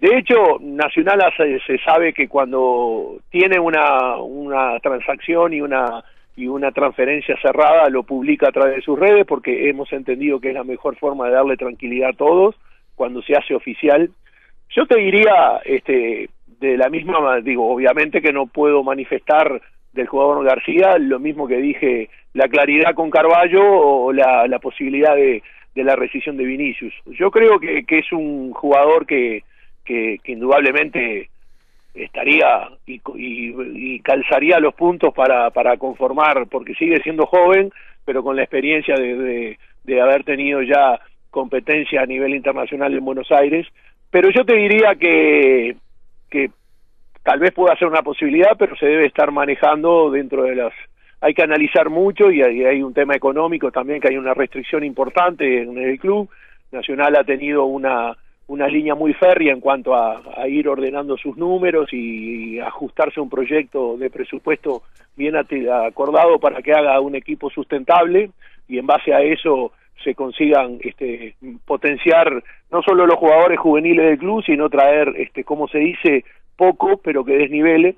De 0.00 0.16
hecho, 0.16 0.58
Nacional 0.60 1.20
se, 1.36 1.58
se 1.60 1.78
sabe 1.78 2.12
que 2.12 2.28
cuando 2.28 3.18
tiene 3.30 3.58
una, 3.58 4.16
una 4.16 4.78
transacción 4.80 5.52
y 5.52 5.60
una 5.60 6.04
y 6.36 6.46
una 6.46 6.72
transferencia 6.72 7.36
cerrada 7.42 7.88
lo 7.88 8.04
publica 8.04 8.48
a 8.48 8.52
través 8.52 8.76
de 8.76 8.82
sus 8.82 8.98
redes 8.98 9.26
porque 9.26 9.68
hemos 9.68 9.92
entendido 9.92 10.40
que 10.40 10.48
es 10.48 10.54
la 10.54 10.64
mejor 10.64 10.96
forma 10.96 11.26
de 11.26 11.34
darle 11.34 11.56
tranquilidad 11.56 12.10
a 12.10 12.16
todos 12.16 12.54
cuando 12.94 13.22
se 13.22 13.34
hace 13.34 13.54
oficial. 13.54 14.10
Yo 14.70 14.86
te 14.86 14.98
diría, 14.98 15.60
este, 15.64 16.30
de 16.60 16.76
la 16.76 16.88
misma, 16.88 17.40
digo, 17.40 17.70
obviamente 17.70 18.22
que 18.22 18.32
no 18.32 18.46
puedo 18.46 18.82
manifestar 18.82 19.60
del 19.92 20.06
jugador 20.06 20.44
García 20.44 20.96
lo 20.98 21.18
mismo 21.18 21.46
que 21.46 21.58
dije, 21.58 22.08
la 22.32 22.48
claridad 22.48 22.94
con 22.94 23.10
Carballo 23.10 23.62
o 23.62 24.12
la, 24.12 24.46
la 24.46 24.58
posibilidad 24.58 25.14
de, 25.14 25.42
de 25.74 25.84
la 25.84 25.96
rescisión 25.96 26.36
de 26.36 26.44
Vinicius. 26.44 26.94
Yo 27.06 27.30
creo 27.30 27.58
que, 27.60 27.84
que 27.84 27.98
es 27.98 28.12
un 28.12 28.52
jugador 28.52 29.06
que, 29.06 29.44
que, 29.84 30.18
que 30.22 30.32
indudablemente 30.32 31.28
estaría 31.94 32.70
y, 32.86 33.00
y, 33.16 33.94
y, 33.94 34.00
calzaría 34.00 34.58
los 34.60 34.74
puntos 34.74 35.12
para, 35.14 35.50
para 35.50 35.76
conformar, 35.76 36.46
porque 36.48 36.74
sigue 36.74 37.02
siendo 37.02 37.26
joven, 37.26 37.70
pero 38.04 38.22
con 38.22 38.36
la 38.36 38.42
experiencia 38.42 38.94
de, 38.96 39.58
de, 39.84 40.00
haber 40.00 40.24
tenido 40.24 40.62
ya 40.62 41.00
competencia 41.30 42.02
a 42.02 42.06
nivel 42.06 42.34
internacional 42.34 42.94
en 42.94 43.04
Buenos 43.04 43.30
Aires. 43.30 43.66
Pero 44.10 44.30
yo 44.30 44.44
te 44.44 44.54
diría 44.54 44.94
que, 44.94 45.76
que 46.30 46.50
tal 47.22 47.38
vez 47.38 47.52
pueda 47.52 47.76
ser 47.76 47.88
una 47.88 48.02
posibilidad, 48.02 48.56
pero 48.58 48.76
se 48.76 48.86
debe 48.86 49.06
estar 49.06 49.30
manejando 49.30 50.10
dentro 50.10 50.44
de 50.44 50.56
las... 50.56 50.72
Hay 51.20 51.34
que 51.34 51.42
analizar 51.42 51.88
mucho 51.88 52.32
y 52.32 52.42
hay 52.42 52.82
un 52.82 52.92
tema 52.92 53.14
económico 53.14 53.70
también, 53.70 54.00
que 54.00 54.08
hay 54.08 54.16
una 54.16 54.34
restricción 54.34 54.82
importante 54.82 55.62
en 55.62 55.78
el 55.78 55.98
club. 56.00 56.28
Nacional 56.72 57.14
ha 57.16 57.22
tenido 57.22 57.64
una 57.64 58.16
una 58.52 58.68
línea 58.68 58.94
muy 58.94 59.14
férrea 59.14 59.50
en 59.50 59.60
cuanto 59.60 59.94
a, 59.94 60.20
a 60.36 60.46
ir 60.46 60.68
ordenando 60.68 61.16
sus 61.16 61.38
números 61.38 61.90
y, 61.90 62.60
ajustarse 62.60 63.18
a 63.18 63.22
un 63.22 63.30
proyecto 63.30 63.96
de 63.96 64.10
presupuesto 64.10 64.82
bien 65.16 65.36
acordado 65.36 66.38
para 66.38 66.60
que 66.60 66.72
haga 66.72 67.00
un 67.00 67.14
equipo 67.14 67.48
sustentable 67.48 68.30
y 68.68 68.78
en 68.78 68.86
base 68.86 69.14
a 69.14 69.22
eso 69.22 69.72
se 70.04 70.14
consigan 70.14 70.78
este, 70.82 71.34
potenciar 71.64 72.44
no 72.70 72.82
solo 72.82 73.06
los 73.06 73.16
jugadores 73.16 73.58
juveniles 73.58 74.04
del 74.04 74.18
club, 74.18 74.44
sino 74.44 74.68
traer, 74.68 75.14
este, 75.16 75.44
como 75.44 75.66
se 75.68 75.78
dice, 75.78 76.24
poco, 76.56 76.98
pero 76.98 77.24
que 77.24 77.38
desnivele. 77.38 77.96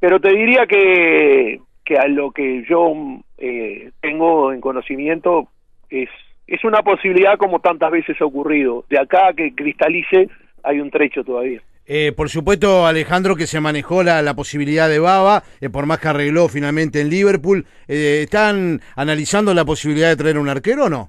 Pero 0.00 0.18
te 0.18 0.30
diría 0.30 0.66
que, 0.66 1.60
que 1.84 1.96
a 1.96 2.08
lo 2.08 2.32
que 2.32 2.64
yo 2.68 2.92
eh, 3.38 3.92
tengo 4.00 4.52
en 4.52 4.60
conocimiento 4.60 5.48
es 5.90 6.08
es 6.52 6.62
una 6.64 6.82
posibilidad 6.82 7.38
como 7.38 7.60
tantas 7.60 7.90
veces 7.90 8.20
ha 8.20 8.26
ocurrido. 8.26 8.84
De 8.90 8.98
acá 8.98 9.28
a 9.28 9.32
que 9.32 9.54
cristalice 9.54 10.28
hay 10.62 10.80
un 10.80 10.90
trecho 10.90 11.24
todavía. 11.24 11.62
Eh, 11.86 12.12
por 12.14 12.28
supuesto, 12.28 12.86
Alejandro, 12.86 13.36
que 13.36 13.46
se 13.46 13.58
manejó 13.58 14.02
la, 14.02 14.20
la 14.20 14.34
posibilidad 14.34 14.86
de 14.86 14.98
Baba, 14.98 15.42
eh, 15.62 15.70
por 15.70 15.86
más 15.86 15.98
que 15.98 16.08
arregló 16.08 16.48
finalmente 16.48 17.00
en 17.00 17.08
Liverpool. 17.08 17.64
Eh, 17.88 18.20
¿Están 18.22 18.80
analizando 18.96 19.54
la 19.54 19.64
posibilidad 19.64 20.10
de 20.10 20.16
traer 20.16 20.36
un 20.36 20.50
arquero 20.50 20.84
o 20.84 20.88
no? 20.90 21.08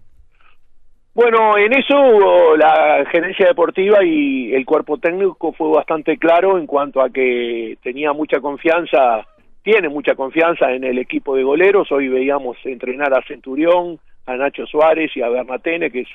Bueno, 1.14 1.58
en 1.58 1.74
eso 1.74 2.56
la 2.56 3.06
gerencia 3.12 3.48
deportiva 3.48 4.04
y 4.04 4.54
el 4.54 4.66
cuerpo 4.66 4.98
técnico 4.98 5.52
fue 5.52 5.70
bastante 5.72 6.18
claro 6.18 6.58
en 6.58 6.66
cuanto 6.66 7.02
a 7.02 7.10
que 7.10 7.78
tenía 7.84 8.14
mucha 8.14 8.40
confianza, 8.40 9.28
tiene 9.62 9.90
mucha 9.90 10.16
confianza 10.16 10.72
en 10.72 10.86
el 10.86 10.98
equipo 10.98 11.36
de 11.36 11.44
goleros. 11.44 11.92
Hoy 11.92 12.08
veíamos 12.08 12.58
entrenar 12.64 13.14
a 13.14 13.22
Centurión, 13.28 14.00
a 14.26 14.36
Nacho 14.36 14.66
Suárez 14.66 15.12
y 15.16 15.22
a 15.22 15.30
Bernatene, 15.30 15.92
que 15.92 16.02
es 16.02 16.08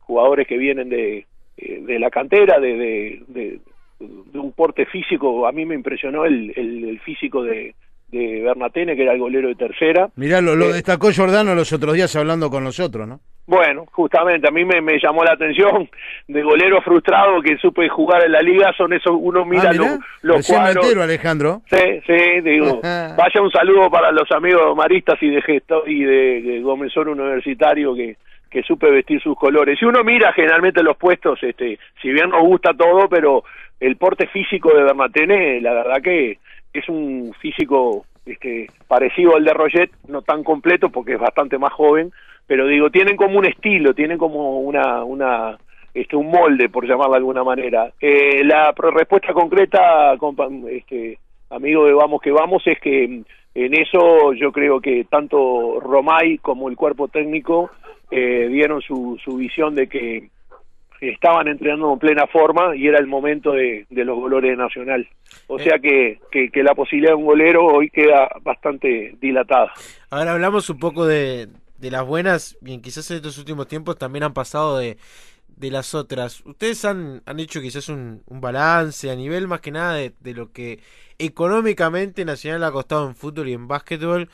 jugadores 0.00 0.46
que 0.46 0.56
vienen 0.56 0.88
de, 0.88 1.26
eh, 1.56 1.80
de 1.82 1.98
la 1.98 2.10
cantera, 2.10 2.60
de, 2.60 2.76
de, 2.76 3.60
de, 3.98 4.38
un 4.38 4.52
porte 4.52 4.86
físico. 4.86 5.46
A 5.46 5.52
mí 5.52 5.64
me 5.64 5.74
impresionó 5.74 6.24
el, 6.24 6.52
el, 6.56 6.84
el 6.88 7.00
físico 7.00 7.42
de, 7.42 7.74
de 8.08 8.42
Bernatene, 8.42 8.96
que 8.96 9.02
era 9.02 9.12
el 9.12 9.18
golero 9.18 9.48
de 9.48 9.54
tercera. 9.54 10.08
Mirá, 10.16 10.40
lo, 10.40 10.54
lo 10.54 10.66
eh, 10.66 10.74
destacó 10.74 11.10
Giordano 11.10 11.54
los 11.54 11.72
otros 11.72 11.94
días 11.94 12.14
hablando 12.16 12.50
con 12.50 12.64
nosotros, 12.64 13.06
¿no? 13.06 13.20
Bueno, 13.46 13.86
justamente, 13.92 14.48
a 14.48 14.50
mí 14.50 14.64
me, 14.64 14.80
me 14.80 14.98
llamó 15.00 15.22
la 15.22 15.32
atención 15.32 15.88
de 16.26 16.42
golero 16.42 16.82
frustrado 16.82 17.40
que 17.40 17.56
supe 17.58 17.88
jugar 17.88 18.24
en 18.24 18.32
la 18.32 18.40
liga, 18.40 18.72
son 18.76 18.92
esos, 18.92 19.14
uno 19.16 19.44
mira 19.44 19.70
ah, 19.70 19.72
los, 19.72 19.98
los 20.22 20.46
cuadros. 20.46 20.84
Entero, 20.84 21.02
Alejandro. 21.02 21.62
Sí, 21.70 22.00
sí, 22.06 22.40
digo, 22.42 22.80
vaya 22.82 23.40
un 23.40 23.50
saludo 23.52 23.88
para 23.88 24.10
los 24.10 24.28
amigos 24.32 24.76
maristas 24.76 25.22
y 25.22 25.30
de 25.30 25.42
gesto 25.42 25.84
y 25.86 26.02
de, 26.02 26.42
de 26.42 26.60
Gómez 26.60 26.96
Universitario 26.96 27.94
que, 27.94 28.16
que 28.50 28.62
supe 28.64 28.90
vestir 28.90 29.22
sus 29.22 29.36
colores. 29.36 29.78
Y 29.80 29.84
uno 29.84 30.02
mira 30.02 30.32
generalmente 30.32 30.82
los 30.82 30.96
puestos, 30.96 31.40
este, 31.42 31.78
si 32.02 32.08
bien 32.10 32.30
nos 32.30 32.42
gusta 32.42 32.74
todo, 32.74 33.08
pero 33.08 33.44
el 33.78 33.96
porte 33.96 34.26
físico 34.26 34.74
de 34.74 34.82
Bernatene, 34.82 35.60
la 35.60 35.72
verdad 35.72 36.02
que 36.02 36.38
es 36.78 36.88
un 36.88 37.32
físico 37.40 38.04
este, 38.24 38.68
parecido 38.88 39.36
al 39.36 39.44
de 39.44 39.52
Roget, 39.52 39.90
no 40.08 40.22
tan 40.22 40.42
completo 40.42 40.90
porque 40.90 41.14
es 41.14 41.20
bastante 41.20 41.58
más 41.58 41.72
joven, 41.72 42.12
pero 42.46 42.66
digo, 42.66 42.90
tienen 42.90 43.16
como 43.16 43.38
un 43.38 43.46
estilo, 43.46 43.94
tienen 43.94 44.18
como 44.18 44.60
una, 44.60 45.04
una 45.04 45.56
este, 45.94 46.16
un 46.16 46.30
molde, 46.30 46.68
por 46.68 46.86
llamarlo 46.86 47.12
de 47.12 47.18
alguna 47.18 47.44
manera. 47.44 47.92
Eh, 48.00 48.44
la 48.44 48.72
respuesta 48.76 49.32
concreta, 49.32 50.14
este, 50.70 51.18
amigo 51.50 51.86
de 51.86 51.94
Vamos 51.94 52.20
que 52.20 52.30
Vamos, 52.30 52.62
es 52.66 52.78
que 52.80 53.04
en 53.04 53.74
eso 53.74 54.32
yo 54.34 54.52
creo 54.52 54.80
que 54.80 55.04
tanto 55.04 55.80
Romay 55.80 56.38
como 56.38 56.68
el 56.68 56.76
cuerpo 56.76 57.08
técnico 57.08 57.70
eh, 58.10 58.48
dieron 58.48 58.82
su, 58.82 59.18
su 59.24 59.36
visión 59.36 59.74
de 59.74 59.88
que 59.88 60.28
estaban 61.00 61.48
entrenando 61.48 61.92
en 61.92 61.98
plena 61.98 62.26
forma 62.26 62.74
y 62.76 62.86
era 62.86 62.98
el 62.98 63.06
momento 63.06 63.52
de, 63.52 63.86
los 63.90 64.18
golores 64.18 64.50
de 64.50 64.56
Nacional. 64.56 65.08
O 65.48 65.58
sea 65.58 65.78
que, 65.78 66.18
que, 66.30 66.62
la 66.62 66.74
posibilidad 66.74 67.12
de 67.12 67.16
un 67.16 67.24
golero 67.24 67.64
hoy 67.64 67.88
queda 67.90 68.28
bastante 68.42 69.16
dilatada. 69.20 69.72
Ahora 70.10 70.32
hablamos 70.32 70.68
un 70.70 70.78
poco 70.78 71.06
de, 71.06 71.48
de 71.78 71.90
las 71.90 72.04
buenas, 72.04 72.58
bien, 72.60 72.82
quizás 72.82 73.08
en 73.10 73.18
estos 73.18 73.38
últimos 73.38 73.68
tiempos 73.68 73.96
también 73.96 74.24
han 74.24 74.34
pasado 74.34 74.78
de, 74.78 74.96
de 75.56 75.70
las 75.70 75.94
otras. 75.94 76.44
Ustedes 76.44 76.84
han, 76.84 77.22
han 77.26 77.38
hecho 77.38 77.60
quizás 77.60 77.88
un, 77.88 78.22
un 78.26 78.40
balance 78.40 79.08
a 79.08 79.14
nivel 79.14 79.46
más 79.46 79.60
que 79.60 79.70
nada 79.70 79.94
de, 79.94 80.12
de 80.18 80.34
lo 80.34 80.50
que 80.50 80.80
económicamente 81.18 82.24
Nacional 82.24 82.64
ha 82.64 82.72
costado 82.72 83.06
en 83.06 83.14
fútbol 83.14 83.48
y 83.48 83.52
en 83.52 83.68
básquetbol. 83.68 84.28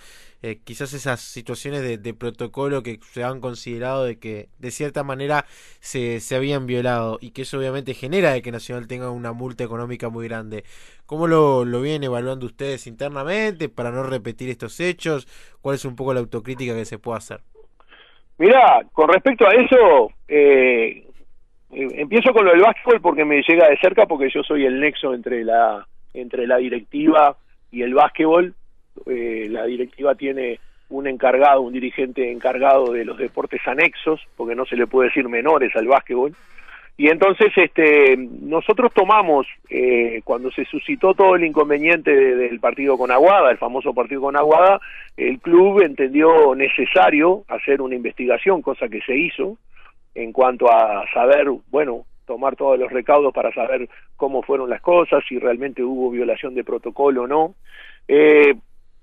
Eh, 0.45 0.59
quizás 0.65 0.93
esas 0.93 1.21
situaciones 1.21 2.03
de, 2.03 2.15
protocolo 2.15 2.83
que 2.83 2.99
se 3.03 3.23
han 3.23 3.41
considerado 3.41 4.05
de 4.05 4.19
que 4.19 4.49
de 4.59 4.73
cierta 4.73 5.05
manera 5.05 5.45
se, 5.79 6.19
se 6.19 6.35
habían 6.35 6.67
violado 6.67 7.19
y 7.21 7.31
que 7.31 7.43
eso 7.43 7.59
obviamente 7.59 7.95
genera 7.95 8.33
de 8.33 8.43
que 8.43 8.51
Nacional 8.51 8.89
tenga 8.89 9.11
una 9.11 9.33
multa 9.33 9.63
económica 9.63 10.09
muy 10.09 10.27
grande. 10.27 10.65
¿Cómo 11.07 11.29
lo, 11.29 11.65
lo 11.65 11.81
vienen 11.81 12.05
evaluando 12.05 12.47
ustedes 12.47 12.89
internamente 12.89 13.69
para 13.69 13.93
no 13.93 14.03
repetir 14.03 14.51
estos 14.51 14.81
hechos? 14.81 15.29
¿Cuál 15.61 15.77
es 15.77 15.85
un 15.85 15.95
poco 15.95 16.13
la 16.13 16.21
autocrítica 16.21 16.75
que 16.75 16.87
se 16.87 16.99
puede 16.99 17.19
hacer? 17.19 17.41
Mira, 18.39 18.83
con 18.93 19.09
respecto 19.09 19.47
a 19.47 19.55
eso, 19.55 20.11
eh, 20.27 21.07
eh, 21.71 21.89
empiezo 21.95 22.33
con 22.33 22.45
lo 22.45 22.51
del 22.51 22.63
básquetbol 22.63 23.01
porque 23.01 23.25
me 23.25 23.43
llega 23.43 23.69
de 23.69 23.79
cerca 23.79 24.07
porque 24.07 24.29
yo 24.35 24.43
soy 24.43 24.67
el 24.67 24.81
nexo 24.81 25.15
entre 25.15 25.45
la 25.45 25.87
entre 26.15 26.47
la 26.47 26.57
directiva 26.57 27.37
y 27.71 27.83
el 27.83 27.95
básquetbol 27.95 28.55
eh, 29.07 29.47
la 29.51 29.65
directiva 29.65 30.15
tiene 30.15 30.61
un 30.89 31.07
encargado, 31.07 31.63
un 31.63 31.73
dirigente 31.73 32.31
encargado 32.31 32.93
de 32.93 33.05
los 33.05 33.17
deportes 33.19 33.61
anexos, 33.67 34.21
porque 34.37 34.55
no 34.55 34.67
se 34.67 34.77
le 34.77 34.87
puede 34.87 35.09
decir 35.09 35.29
menores 35.29 35.75
al 35.75 35.89
básquetbol. 35.89 36.35
Y 36.99 37.09
entonces 37.09 37.51
este, 37.57 38.17
nosotros 38.17 38.93
tomamos, 38.95 39.47
eh, 39.71 40.21
cuando 40.25 40.51
se 40.51 40.67
suscitó 40.67 41.15
todo 41.15 41.37
el 41.37 41.45
inconveniente 41.45 42.15
del 42.15 42.61
partido 42.61 42.99
con 42.99 43.11
Aguada, 43.11 43.51
el 43.51 43.57
famoso 43.57 43.95
partido 43.95 44.21
con 44.21 44.37
Aguada, 44.37 44.79
el 45.17 45.41
club 45.41 45.81
entendió 45.81 46.55
necesario 46.55 47.45
hacer 47.49 47.81
una 47.81 47.95
investigación, 47.95 48.61
cosa 48.61 48.89
que 48.89 49.01
se 49.01 49.17
hizo, 49.17 49.57
en 50.15 50.33
cuanto 50.33 50.71
a 50.71 51.05
saber, 51.15 51.47
bueno, 51.71 52.05
tomar 52.27 52.57
todos 52.57 52.79
los 52.79 52.93
recaudos 52.93 53.33
para 53.33 53.53
saber 53.53 53.89
cómo 54.17 54.43
fueron 54.43 54.69
las 54.69 54.83
cosas, 54.83 55.25
si 55.27 55.39
realmente 55.39 55.83
hubo 55.83 56.11
violación 56.11 56.55
de 56.55 56.63
protocolo 56.63 57.23
o 57.23 57.27
no. 57.27 57.55
Eh, 58.07 58.55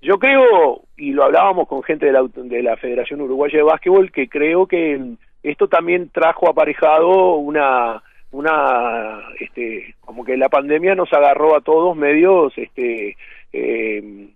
yo 0.02 0.18
creo, 0.18 0.82
y 0.96 1.12
lo 1.12 1.24
hablábamos 1.24 1.68
con 1.68 1.82
gente 1.82 2.06
de 2.06 2.12
la, 2.12 2.22
de 2.34 2.62
la 2.62 2.76
Federación 2.76 3.20
Uruguaya 3.20 3.58
de 3.58 3.64
Básquetbol, 3.64 4.10
que 4.10 4.28
creo 4.28 4.66
que 4.66 5.00
esto 5.42 5.68
también 5.68 6.10
trajo 6.10 6.48
aparejado 6.48 7.34
una 7.34 8.02
una 8.32 9.22
este 9.40 9.96
como 10.00 10.24
que 10.24 10.36
la 10.36 10.48
pandemia 10.48 10.94
nos 10.94 11.12
agarró 11.12 11.56
a 11.56 11.62
todos 11.62 11.96
medios 11.96 12.52
este 12.56 13.16
eh, 13.52 14.28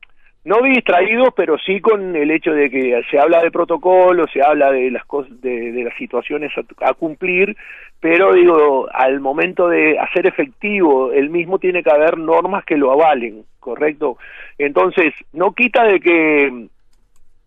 no 0.44 0.60
distraídos 0.62 1.28
pero 1.36 1.56
sí 1.58 1.80
con 1.80 2.14
el 2.16 2.30
hecho 2.30 2.52
de 2.52 2.70
que 2.70 3.02
se 3.10 3.18
habla 3.18 3.42
de 3.42 3.50
protocolo 3.50 4.26
se 4.32 4.42
habla 4.42 4.70
de 4.70 4.90
las 4.90 5.04
cosas 5.06 5.40
de, 5.40 5.82
las 5.84 5.96
situaciones 5.96 6.52
a, 6.80 6.94
cumplir 6.94 7.56
pero 8.00 8.34
digo 8.34 8.88
al 8.92 9.20
momento 9.20 9.68
de 9.68 9.98
hacer 9.98 10.26
efectivo 10.26 11.12
el 11.12 11.30
mismo 11.30 11.58
tiene 11.58 11.82
que 11.82 11.90
haber 11.90 12.18
normas 12.18 12.64
que 12.64 12.76
lo 12.76 12.92
avalen 12.92 13.44
correcto 13.58 14.18
entonces, 14.58 15.12
no 15.32 15.52
quita 15.52 15.84
de 15.84 16.00
que 16.00 16.68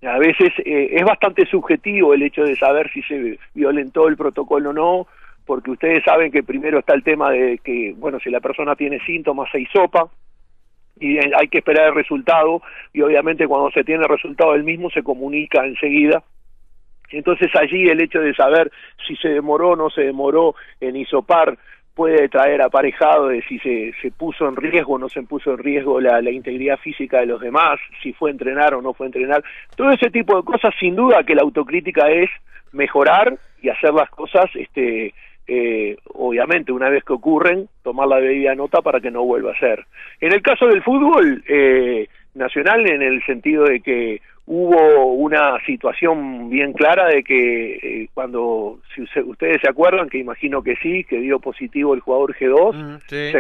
a 0.03 0.17
veces 0.19 0.51
eh, 0.65 0.89
es 0.91 1.03
bastante 1.03 1.45
subjetivo 1.45 2.13
el 2.13 2.23
hecho 2.23 2.43
de 2.43 2.55
saber 2.55 2.91
si 2.91 3.01
se 3.03 3.39
violentó 3.53 4.07
el 4.07 4.17
protocolo 4.17 4.71
o 4.71 4.73
no, 4.73 5.07
porque 5.45 5.71
ustedes 5.71 6.03
saben 6.03 6.31
que 6.31 6.43
primero 6.43 6.79
está 6.79 6.93
el 6.93 7.03
tema 7.03 7.31
de 7.31 7.59
que, 7.63 7.95
bueno, 7.97 8.19
si 8.19 8.29
la 8.29 8.41
persona 8.41 8.75
tiene 8.75 8.99
síntomas 9.05 9.49
se 9.51 9.61
hisopa 9.61 10.09
y 10.99 11.17
hay 11.17 11.47
que 11.49 11.59
esperar 11.59 11.89
el 11.89 11.95
resultado 11.95 12.61
y 12.93 13.01
obviamente 13.01 13.47
cuando 13.47 13.71
se 13.71 13.83
tiene 13.83 14.03
el 14.03 14.09
resultado 14.09 14.53
del 14.53 14.63
mismo 14.63 14.89
se 14.89 15.03
comunica 15.03 15.65
enseguida 15.65 16.23
entonces 17.09 17.49
allí 17.55 17.87
el 17.87 18.01
hecho 18.01 18.19
de 18.19 18.33
saber 18.33 18.71
si 19.07 19.15
se 19.15 19.29
demoró 19.29 19.71
o 19.71 19.75
no 19.75 19.89
se 19.89 20.01
demoró 20.01 20.55
en 20.79 20.95
hisopar 20.95 21.57
puede 21.97 22.29
traer 22.29 22.61
aparejado 22.61 23.29
de 23.29 23.41
si 23.41 23.57
se, 23.57 23.91
se 23.99 24.11
puso 24.11 24.47
en 24.47 24.55
riesgo 24.55 24.93
o 24.93 24.99
no 24.99 25.09
se 25.09 25.23
puso 25.23 25.53
en 25.53 25.57
riesgo 25.57 25.99
la, 25.99 26.21
la, 26.21 26.29
integridad 26.29 26.77
física 26.77 27.21
de 27.21 27.25
los 27.25 27.41
demás, 27.41 27.79
si 28.03 28.13
fue 28.13 28.29
entrenar 28.29 28.75
o 28.75 28.83
no 28.83 28.93
fue 28.93 29.07
entrenar. 29.07 29.43
Todo 29.75 29.91
ese 29.91 30.11
tipo 30.11 30.37
de 30.37 30.43
cosas, 30.43 30.75
sin 30.79 30.95
duda 30.95 31.23
que 31.23 31.33
la 31.33 31.41
autocrítica 31.41 32.07
es 32.11 32.29
mejorar 32.71 33.35
y 33.63 33.69
hacer 33.69 33.95
las 33.95 34.11
cosas, 34.11 34.45
este, 34.53 35.15
eh, 35.47 35.97
obviamente, 36.13 36.71
una 36.71 36.89
vez 36.89 37.03
que 37.03 37.13
ocurren, 37.13 37.67
tomar 37.83 38.07
la 38.07 38.19
debida 38.19 38.53
nota 38.55 38.81
para 38.81 38.99
que 38.99 39.11
no 39.11 39.23
vuelva 39.23 39.51
a 39.51 39.59
ser. 39.59 39.85
En 40.19 40.33
el 40.33 40.41
caso 40.41 40.67
del 40.67 40.83
fútbol 40.83 41.43
eh, 41.47 42.07
nacional, 42.35 42.87
en 42.89 43.01
el 43.01 43.23
sentido 43.25 43.63
de 43.65 43.79
que 43.79 44.21
hubo 44.47 45.13
una 45.13 45.59
situación 45.65 46.49
bien 46.49 46.71
clara 46.71 47.07
de 47.07 47.21
que 47.23 47.75
eh, 47.75 48.09
cuando, 48.13 48.79
si 48.95 49.01
ustedes 49.01 49.61
se 49.61 49.69
acuerdan, 49.69 50.09
que 50.09 50.17
imagino 50.17 50.63
que 50.63 50.77
sí, 50.77 51.03
que 51.03 51.19
dio 51.19 51.39
positivo 51.39 51.93
el 51.93 51.99
jugador 51.99 52.33
G2, 52.35 52.73
mm, 52.73 52.97
se, 53.07 53.31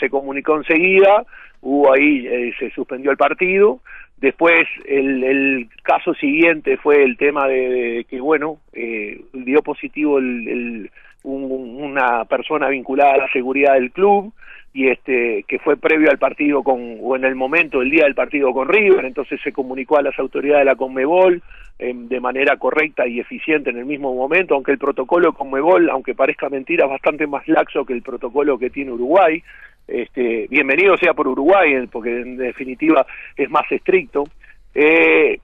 se 0.00 0.10
comunicó 0.10 0.56
enseguida, 0.56 1.24
hubo 1.60 1.92
ahí, 1.92 2.26
eh, 2.26 2.52
se 2.58 2.70
suspendió 2.70 3.12
el 3.12 3.16
partido, 3.16 3.80
después 4.16 4.66
el, 4.86 5.22
el 5.22 5.68
caso 5.82 6.14
siguiente 6.14 6.76
fue 6.78 7.02
el 7.02 7.16
tema 7.16 7.46
de, 7.46 8.04
que, 8.08 8.20
bueno, 8.20 8.58
eh, 8.72 9.20
dio 9.32 9.62
positivo 9.62 10.18
el, 10.18 10.90
una 11.26 12.24
persona 12.24 12.68
vinculada 12.68 13.14
a 13.14 13.18
la 13.18 13.32
seguridad 13.32 13.74
del 13.74 13.90
club, 13.90 14.32
y 14.76 14.88
este 14.88 15.42
que 15.48 15.58
fue 15.58 15.78
previo 15.78 16.10
al 16.10 16.18
partido 16.18 16.62
con 16.62 16.98
o 17.00 17.16
en 17.16 17.24
el 17.24 17.34
momento 17.34 17.80
el 17.80 17.90
día 17.90 18.04
del 18.04 18.14
partido 18.14 18.52
con 18.52 18.68
River 18.68 19.06
entonces 19.06 19.40
se 19.42 19.50
comunicó 19.50 19.96
a 19.96 20.02
las 20.02 20.18
autoridades 20.18 20.60
de 20.60 20.64
la 20.66 20.76
Conmebol 20.76 21.42
eh, 21.78 21.94
de 21.94 22.20
manera 22.20 22.58
correcta 22.58 23.06
y 23.06 23.18
eficiente 23.18 23.70
en 23.70 23.78
el 23.78 23.86
mismo 23.86 24.14
momento 24.14 24.54
aunque 24.54 24.72
el 24.72 24.78
protocolo 24.78 25.32
Conmebol 25.32 25.88
aunque 25.88 26.14
parezca 26.14 26.50
mentira 26.50 26.84
es 26.84 26.90
bastante 26.90 27.26
más 27.26 27.48
laxo 27.48 27.86
que 27.86 27.94
el 27.94 28.02
protocolo 28.02 28.58
que 28.58 28.68
tiene 28.68 28.92
Uruguay. 28.92 29.42
Este 29.88 30.46
bienvenido 30.50 30.98
sea 30.98 31.14
por 31.14 31.26
Uruguay 31.26 31.72
eh, 31.72 31.88
porque 31.90 32.10
en 32.10 32.36
definitiva 32.36 33.06
es 33.34 33.48
más 33.48 33.70
estricto. 33.70 34.24
Eh, 34.74 35.38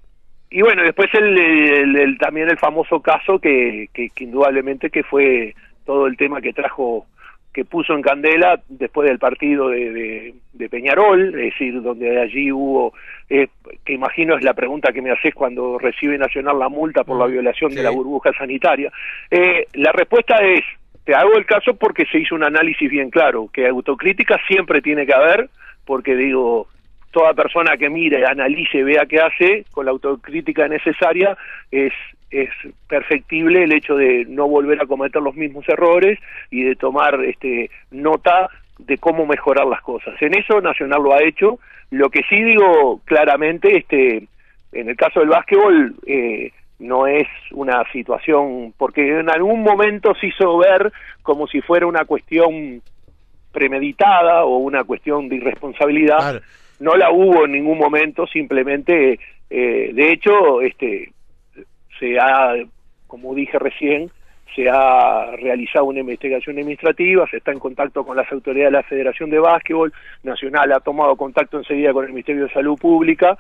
y 0.51 0.61
bueno 0.61 0.83
después 0.83 1.09
el, 1.15 2.19
también 2.19 2.51
el 2.51 2.59
famoso 2.59 3.01
caso 3.01 3.39
que, 3.39 3.89
que 3.95 4.11
indudablemente 4.19 4.91
que 4.91 5.05
fue 5.05 5.55
todo 5.85 6.07
el 6.07 6.17
tema 6.17 6.41
que 6.41 6.53
trajo 6.53 7.07
que 7.53 7.65
puso 7.65 7.93
en 7.95 8.03
candela 8.03 8.61
después 8.69 9.09
del 9.09 9.19
partido 9.19 9.69
de, 9.69 10.35
de, 10.53 10.69
Peñarol, 10.71 11.39
es 11.39 11.53
decir, 11.53 11.83
donde 11.83 12.19
allí 12.19 12.51
hubo, 12.51 12.95
eh, 13.29 13.49
que 13.85 13.93
imagino 13.93 14.37
es 14.37 14.45
la 14.45 14.55
pregunta 14.55 14.93
que 14.93 15.03
me 15.03 15.11
haces 15.11 15.35
cuando 15.35 15.79
recibe 15.79 16.17
Nacional 16.17 16.59
la 16.59 16.71
multa 16.71 17.05
por 17.05 17.19
la 17.19 17.27
mm, 17.27 17.33
violación 17.33 17.75
de 17.75 17.83
la 17.83 17.91
burbuja 17.91 18.33
sanitaria. 18.33 18.91
Eh, 19.31 19.67
la 19.75 19.93
respuesta 19.93 20.39
es, 20.39 20.65
te 21.05 21.15
hago 21.15 21.35
el 21.37 21.45
caso 21.45 21.75
porque 21.75 22.07
se 22.07 22.21
hizo 22.21 22.35
un 22.35 22.45
análisis 22.45 22.89
bien 22.89 23.11
claro, 23.11 23.51
que 23.53 23.69
autocrítica 23.69 24.39
siempre 24.47 24.81
tiene 24.81 25.05
que 25.05 25.13
haber, 25.13 25.51
porque 25.85 26.17
digo, 26.17 26.69
toda 27.11 27.35
persona 27.35 27.77
que 27.77 27.91
mire, 27.91 28.25
analice, 28.25 28.83
vea 28.83 29.05
qué 29.05 29.21
hace, 29.21 29.67
con 29.73 29.85
la 29.85 29.91
autocrítica 29.91 30.69
necesaria, 30.69 31.37
es 31.71 31.93
es 32.33 32.49
perfectible 32.89 33.65
el 33.65 33.73
hecho 33.73 33.95
de 33.95 34.25
no 34.27 34.49
volver 34.49 34.81
a 34.81 34.87
cometer 34.87 35.23
los 35.23 35.37
mismos 35.37 35.69
errores 35.69 36.19
y 36.51 36.63
de 36.63 36.75
tomar 36.75 37.23
este 37.25 37.71
nota 37.91 38.49
de 38.79 38.99
cómo 38.99 39.27
mejorar 39.27 39.67
las 39.67 39.83
cosas. 39.83 40.21
En 40.21 40.35
eso 40.37 40.61
Nacional 40.61 41.03
lo 41.03 41.15
ha 41.15 41.23
hecho. 41.23 41.59
Lo 41.91 42.09
que 42.09 42.23
sí 42.29 42.43
digo 42.43 43.01
claramente, 43.05 43.77
este, 43.77 44.27
en 44.73 44.89
el 44.89 44.97
caso 44.97 45.21
del 45.21 45.29
básquetbol, 45.29 45.95
eh, 46.07 46.51
no 46.79 47.07
es 47.07 47.29
una 47.53 47.85
situación, 47.93 48.73
porque 48.77 49.21
en 49.21 49.31
algún 49.31 49.63
momento 49.63 50.15
se 50.15 50.29
hizo 50.29 50.59
ver 50.59 50.91
como 51.23 51.47
si 51.47 51.61
fuera 51.61 51.87
una 51.87 52.07
cuestión 52.07 52.83
premeditada 53.53 54.45
o 54.45 54.57
una 54.57 54.83
cuestión 54.85 55.29
de 55.29 55.37
irresponsabilidad. 55.37 56.43
No 56.81 56.97
la 56.97 57.13
hubo 57.13 57.45
en 57.45 57.53
ningún 57.53 57.79
momento, 57.79 58.27
simplemente, 58.27 59.21
eh, 59.51 59.91
de 59.93 60.13
hecho, 60.13 60.61
este, 60.63 61.13
se 62.03 62.19
ha 62.19 62.55
como 63.13 63.35
dije 63.35 63.59
recién, 63.59 64.11
se 64.57 64.71
ha 64.71 65.37
realizado 65.37 65.85
una 65.85 66.01
investigación 66.01 66.57
administrativa, 66.57 67.27
se 67.31 67.37
está 67.37 67.53
en 67.53 67.59
contacto 67.59 68.07
con 68.07 68.17
las 68.17 68.31
autoridades 68.33 68.73
de 68.73 68.79
la 68.79 68.83
Federación 68.85 69.29
de 69.29 69.39
Básquetbol, 69.39 69.93
Nacional 70.23 70.73
ha 70.73 70.81
tomado 70.81 71.15
contacto 71.17 71.59
enseguida 71.59 71.93
con 71.93 72.07
el 72.07 72.13
Ministerio 72.13 72.45
de 72.45 72.53
Salud 72.55 72.79
Pública, 72.79 73.37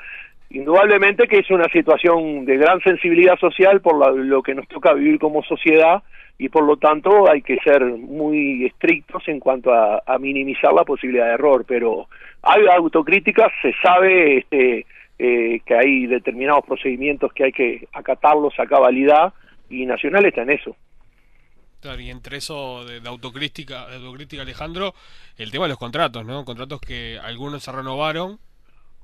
indudablemente 0.51 1.27
que 1.27 1.39
es 1.39 1.51
una 1.51 1.69
situación 1.71 2.45
de 2.45 2.59
gran 2.59 2.81
sensibilidad 2.81 3.39
social 3.39 3.81
por 3.81 4.15
lo 4.15 4.43
que 4.43 4.55
nos 4.55 4.69
toca 4.69 4.93
vivir 4.93 5.19
como 5.19 5.43
sociedad 5.43 6.03
y 6.37 6.51
por 6.51 6.65
lo 6.65 6.77
tanto 6.77 7.31
hay 7.31 7.41
que 7.41 7.57
ser 7.65 7.83
muy 7.83 8.67
estrictos 8.67 9.27
en 9.27 9.41
cuanto 9.41 9.73
a, 9.73 10.03
minimizar 10.19 10.75
la 10.75 10.85
posibilidad 10.85 11.29
de 11.29 11.35
error, 11.35 11.65
pero 11.67 12.09
hay 12.43 12.67
autocríticas, 12.67 13.51
se 13.63 13.73
sabe 13.83 14.39
este, 14.39 14.85
eh, 15.25 15.61
que 15.65 15.77
hay 15.77 16.07
determinados 16.07 16.65
procedimientos 16.65 17.33
que 17.33 17.45
hay 17.45 17.53
que 17.53 17.87
acatarlos 17.93 18.59
a 18.59 18.67
cabalidad 18.67 19.33
y 19.71 19.87
Nacional 19.87 20.27
está 20.27 20.43
en 20.43 20.51
eso. 20.51 20.75
Claro, 21.81 22.01
y 22.01 22.11
entre 22.11 22.39
eso 22.39 22.85
de, 22.85 23.01
autocrítica, 23.09 23.87
de 23.87 23.99
autocrítica, 23.99 24.43
Alejandro, 24.43 24.95
el 25.39 25.53
tema 25.53 25.67
de 25.67 25.69
los 25.69 25.79
contratos, 25.79 26.27
¿no? 26.27 26.45
Contratos 26.45 26.81
que 26.81 27.21
algunos 27.23 27.63
se 27.63 27.71
renovaron 27.71 28.41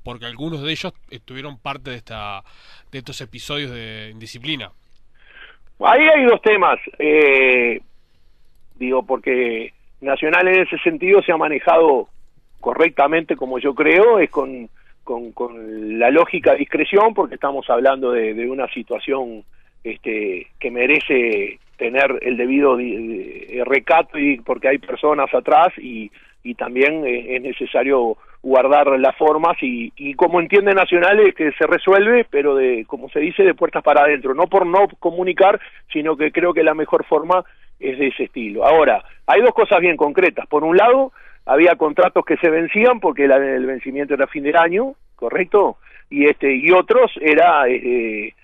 porque 0.03 0.27
algunos 0.27 0.61
de 0.61 0.73
ellos 0.73 0.93
estuvieron 1.09 1.57
parte 1.57 1.91
de 1.91 1.97
esta 1.97 2.43
de 2.91 2.99
estos 2.99 3.21
episodios 3.21 3.71
de 3.71 4.11
indisciplina. 4.11 4.73
Ahí 5.79 6.03
hay 6.03 6.25
dos 6.25 6.43
temas, 6.43 6.81
eh, 6.99 7.81
digo, 8.75 9.05
porque 9.07 9.73
Nacional 10.01 10.49
en 10.49 10.63
ese 10.63 10.79
sentido 10.79 11.23
se 11.23 11.31
ha 11.31 11.37
manejado 11.37 12.09
correctamente, 12.59 13.37
como 13.37 13.61
yo 13.61 13.73
creo, 13.73 14.19
es 14.19 14.31
con, 14.31 14.69
con, 15.09 15.33
con 15.33 15.99
la 15.99 16.11
lógica 16.11 16.55
discreción, 16.55 17.15
porque 17.15 17.37
estamos 17.37 17.65
hablando 17.71 18.13
de, 18.13 18.35
de 18.35 18.51
una 18.51 18.69
situación 18.69 19.43
este, 19.83 20.49
que 20.61 20.71
merece 20.71 21.59
tener 21.79 22.19
el 22.21 22.37
debido 22.37 22.77
recato 23.65 24.19
y 24.19 24.37
porque 24.41 24.69
hay 24.69 24.77
personas 24.77 25.33
atrás 25.33 25.69
y, 25.79 26.11
y 26.45 26.55
también 26.57 27.07
eh, 27.07 27.37
es 27.37 27.43
necesario 27.43 28.19
guardar 28.43 29.01
las 29.01 29.17
formas 29.17 29.57
y, 29.63 29.91
y 29.97 30.13
como 30.13 30.41
entiende 30.41 30.75
Nacional 30.75 31.21
es 31.21 31.35
que 31.35 31.53
se 31.53 31.67
resuelve, 31.67 32.27
pero 32.29 32.55
de, 32.55 32.85
como 32.87 33.09
se 33.09 33.21
dice, 33.21 33.45
de 33.45 33.55
puertas 33.55 33.83
para 33.83 34.03
adentro, 34.03 34.35
no 34.35 34.47
por 34.47 34.67
no 34.67 34.89
comunicar, 34.99 35.59
sino 35.91 36.19
que 36.19 36.33
creo 36.33 36.53
que 36.53 36.63
la 36.63 36.75
mejor 36.75 37.07
forma 37.07 37.47
es 37.81 37.99
de 37.99 38.09
ese 38.09 38.25
estilo. 38.25 38.67
Ahora, 38.67 39.03
hay 39.27 39.41
dos 39.41 39.55
cosas 39.55 39.81
bien 39.81 39.97
concretas. 39.97 40.47
Por 40.49 40.65
un 40.65 40.77
lado, 40.77 41.13
había 41.49 41.77
contratos 41.77 42.25
que 42.25 42.37
se 42.37 42.51
vencían 42.51 43.01
porque 43.01 43.25
el 43.25 43.67
vencimiento 43.67 44.15
era 44.15 44.27
fin 44.27 44.45
de 44.45 44.57
año, 44.57 44.93
¿correcto? 45.17 45.79
Y 46.11 46.27
este 46.27 46.55
y 46.55 46.71
otros 46.71 47.11
era 47.21 47.67
eh, 47.67 48.35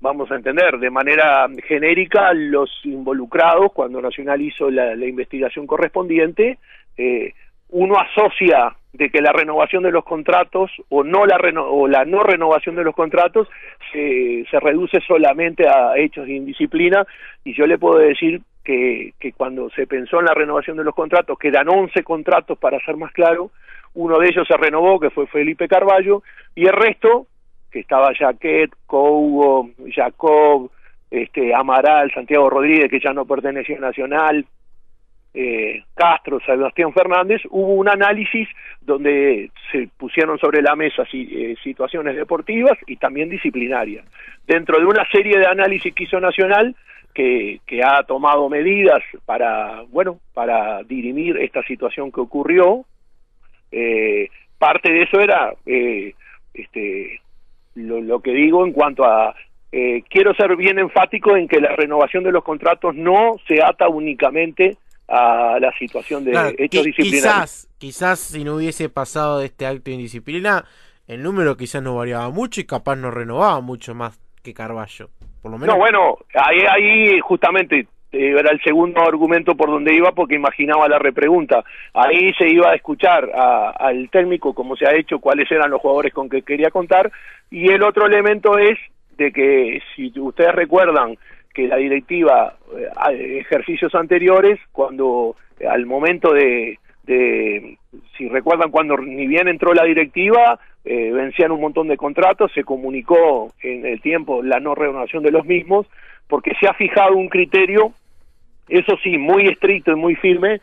vamos 0.00 0.30
a 0.30 0.36
entender, 0.36 0.78
de 0.78 0.88
manera 0.88 1.48
genérica 1.66 2.32
los 2.32 2.70
involucrados, 2.84 3.72
cuando 3.72 4.00
Nacional 4.00 4.40
hizo 4.40 4.70
la, 4.70 4.94
investigación 4.94 5.66
correspondiente, 5.66 6.58
eh, 6.96 7.32
uno 7.70 7.96
asocia 7.98 8.76
de 8.92 9.10
que 9.10 9.20
la 9.20 9.32
renovación 9.32 9.82
de 9.82 9.90
los 9.90 10.04
contratos 10.04 10.70
o 10.90 11.02
no 11.02 11.26
la 11.26 11.38
o 11.60 11.88
la 11.88 12.04
no 12.04 12.22
renovación 12.22 12.76
de 12.76 12.84
los 12.84 12.94
contratos 12.94 13.48
se, 13.92 14.44
se 14.48 14.60
reduce 14.60 15.00
solamente 15.00 15.66
a 15.66 15.96
hechos 15.96 16.26
de 16.26 16.34
indisciplina 16.34 17.04
y 17.42 17.52
yo 17.52 17.66
le 17.66 17.78
puedo 17.78 17.98
decir 17.98 18.40
que, 18.64 19.12
cuando 19.36 19.68
se 19.70 19.86
pensó 19.86 20.20
en 20.20 20.26
la 20.26 20.34
renovación 20.34 20.76
de 20.76 20.84
los 20.84 20.94
contratos, 20.94 21.38
que 21.38 21.48
eran 21.48 21.68
11 21.68 22.02
contratos 22.02 22.58
para 22.58 22.80
ser 22.80 22.96
más 22.96 23.12
claro, 23.12 23.50
uno 23.94 24.18
de 24.18 24.28
ellos 24.28 24.46
se 24.48 24.56
renovó, 24.56 24.98
que 24.98 25.10
fue 25.10 25.26
Felipe 25.26 25.68
Carballo, 25.68 26.22
y 26.54 26.66
el 26.66 26.72
resto 26.72 27.26
que 27.70 27.80
estaba 27.80 28.14
Jaquet, 28.14 28.70
Cougo, 28.86 29.70
Jacob, 29.94 30.70
este, 31.10 31.54
Amaral, 31.54 32.12
Santiago 32.12 32.48
Rodríguez, 32.48 32.90
que 32.90 33.00
ya 33.00 33.12
no 33.12 33.24
pertenecía 33.24 33.76
a 33.76 33.80
Nacional, 33.80 34.46
eh, 35.36 35.82
Castro, 35.94 36.38
Sebastián 36.46 36.92
Fernández, 36.92 37.42
hubo 37.50 37.74
un 37.74 37.88
análisis 37.88 38.48
donde 38.80 39.50
se 39.72 39.88
pusieron 39.98 40.38
sobre 40.38 40.62
la 40.62 40.76
mesa 40.76 41.02
eh, 41.12 41.56
situaciones 41.62 42.14
deportivas 42.14 42.78
y 42.86 42.96
también 42.96 43.28
disciplinarias. 43.28 44.06
Dentro 44.46 44.78
de 44.78 44.86
una 44.86 45.04
serie 45.10 45.38
de 45.38 45.46
análisis 45.46 45.92
que 45.92 46.04
hizo 46.04 46.20
Nacional, 46.20 46.76
que, 47.14 47.60
que 47.66 47.82
ha 47.82 48.02
tomado 48.02 48.48
medidas 48.48 49.00
para, 49.24 49.82
bueno, 49.88 50.18
para 50.34 50.82
dirimir 50.82 51.36
esta 51.38 51.62
situación 51.62 52.10
que 52.10 52.20
ocurrió, 52.20 52.84
eh, 53.70 54.28
parte 54.58 54.92
de 54.92 55.02
eso 55.02 55.20
era 55.20 55.54
eh, 55.64 56.14
este, 56.52 57.20
lo, 57.74 58.20
que 58.20 58.32
digo 58.32 58.66
en 58.66 58.72
cuanto 58.72 59.04
a 59.04 59.34
eh, 59.72 60.02
quiero 60.08 60.34
ser 60.34 60.56
bien 60.56 60.78
enfático 60.78 61.36
en 61.36 61.48
que 61.48 61.60
la 61.60 61.74
renovación 61.74 62.22
de 62.24 62.32
los 62.32 62.44
contratos 62.44 62.94
no 62.94 63.36
se 63.46 63.62
ata 63.62 63.88
únicamente 63.88 64.76
a 65.08 65.58
la 65.60 65.72
situación 65.78 66.24
de 66.24 66.54
hechos 66.58 66.84
disciplinarios. 66.84 67.22
Quizás, 67.22 67.68
quizás 67.78 68.18
si 68.20 68.44
no 68.44 68.56
hubiese 68.56 68.88
pasado 68.88 69.38
de 69.38 69.46
este 69.46 69.66
acto 69.66 69.90
de 69.90 69.96
indisciplina, 69.96 70.64
el 71.06 71.22
número 71.22 71.56
quizás 71.56 71.82
no 71.82 71.96
variaba 71.96 72.30
mucho 72.30 72.60
y 72.60 72.64
capaz 72.64 72.96
no 72.96 73.10
renovaba 73.10 73.60
mucho 73.60 73.94
más 73.94 74.18
que 74.42 74.54
Carballo. 74.54 75.10
Por 75.44 75.52
lo 75.52 75.58
menos. 75.58 75.74
No, 75.74 75.78
bueno, 75.78 76.16
ahí, 76.32 76.60
ahí 76.66 77.20
justamente 77.20 77.80
eh, 78.12 78.30
era 78.30 78.50
el 78.50 78.62
segundo 78.62 79.02
argumento 79.02 79.54
por 79.54 79.68
donde 79.68 79.94
iba 79.94 80.12
porque 80.12 80.36
imaginaba 80.36 80.88
la 80.88 80.98
repregunta. 80.98 81.62
Ahí 81.92 82.32
se 82.38 82.48
iba 82.48 82.70
a 82.70 82.74
escuchar 82.74 83.30
al 83.30 84.08
técnico 84.08 84.54
como 84.54 84.74
se 84.74 84.86
ha 84.88 84.96
hecho, 84.96 85.18
cuáles 85.18 85.50
eran 85.52 85.70
los 85.70 85.82
jugadores 85.82 86.14
con 86.14 86.30
que 86.30 86.40
quería 86.40 86.70
contar 86.70 87.12
y 87.50 87.70
el 87.70 87.82
otro 87.82 88.06
elemento 88.06 88.56
es 88.56 88.78
de 89.18 89.32
que 89.32 89.82
si 89.94 90.10
ustedes 90.18 90.54
recuerdan 90.54 91.18
que 91.52 91.68
la 91.68 91.76
directiva 91.76 92.54
eh, 93.10 93.38
ejercicios 93.40 93.94
anteriores 93.94 94.58
cuando 94.72 95.36
al 95.68 95.84
momento 95.84 96.32
de, 96.32 96.78
de 97.02 97.76
si 98.16 98.28
recuerdan 98.28 98.70
cuando 98.70 98.96
ni 98.96 99.26
bien 99.26 99.48
entró 99.48 99.74
la 99.74 99.84
directiva 99.84 100.58
eh, 100.84 101.10
vencían 101.12 101.52
un 101.52 101.60
montón 101.60 101.88
de 101.88 101.96
contratos 101.96 102.52
se 102.52 102.64
comunicó 102.64 103.52
en 103.62 103.86
el 103.86 104.00
tiempo 104.00 104.42
la 104.42 104.60
no 104.60 104.74
renovación 104.74 105.22
de 105.22 105.30
los 105.30 105.44
mismos 105.44 105.86
porque 106.28 106.52
se 106.60 106.66
ha 106.66 106.74
fijado 106.74 107.16
un 107.16 107.28
criterio 107.28 107.92
eso 108.68 108.96
sí, 109.02 109.18
muy 109.18 109.46
estricto 109.46 109.92
y 109.92 109.96
muy 109.96 110.14
firme, 110.16 110.60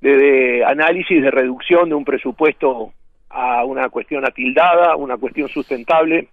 de, 0.00 0.64
análisis 0.64 1.22
de 1.22 1.30
reducción 1.30 1.88
de 1.88 1.94
un 1.94 2.04
presupuesto 2.04 2.92
a 3.30 3.64
una 3.64 3.88
cuestión 3.88 4.24
atildada, 4.26 4.96
una 4.96 5.16
cuestión 5.16 5.48
sustentable, 5.48 6.28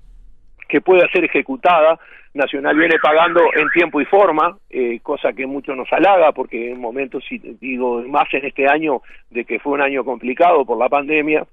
que 0.67 0.81
pueda 0.81 1.07
ser 1.09 1.25
ejecutada. 1.25 1.99
Nacional 2.33 2.77
viene 2.77 2.95
pagando 3.01 3.41
en 3.53 3.67
tiempo 3.69 3.99
y 3.99 4.05
forma, 4.05 4.57
eh, 4.69 4.99
cosa 5.03 5.33
que 5.33 5.45
mucho 5.45 5.75
nos 5.75 5.91
halaga, 5.91 6.31
porque 6.31 6.71
en 6.71 6.79
momentos, 6.79 7.25
digo, 7.59 8.01
más 8.03 8.33
en 8.33 8.45
este 8.45 8.67
año, 8.67 9.01
de 9.29 9.43
que 9.43 9.59
fue 9.59 9.73
un 9.73 9.81
año 9.81 10.05
complicado 10.05 10.63
por 10.65 10.77
la 10.77 10.87
pandemia, 10.87 11.45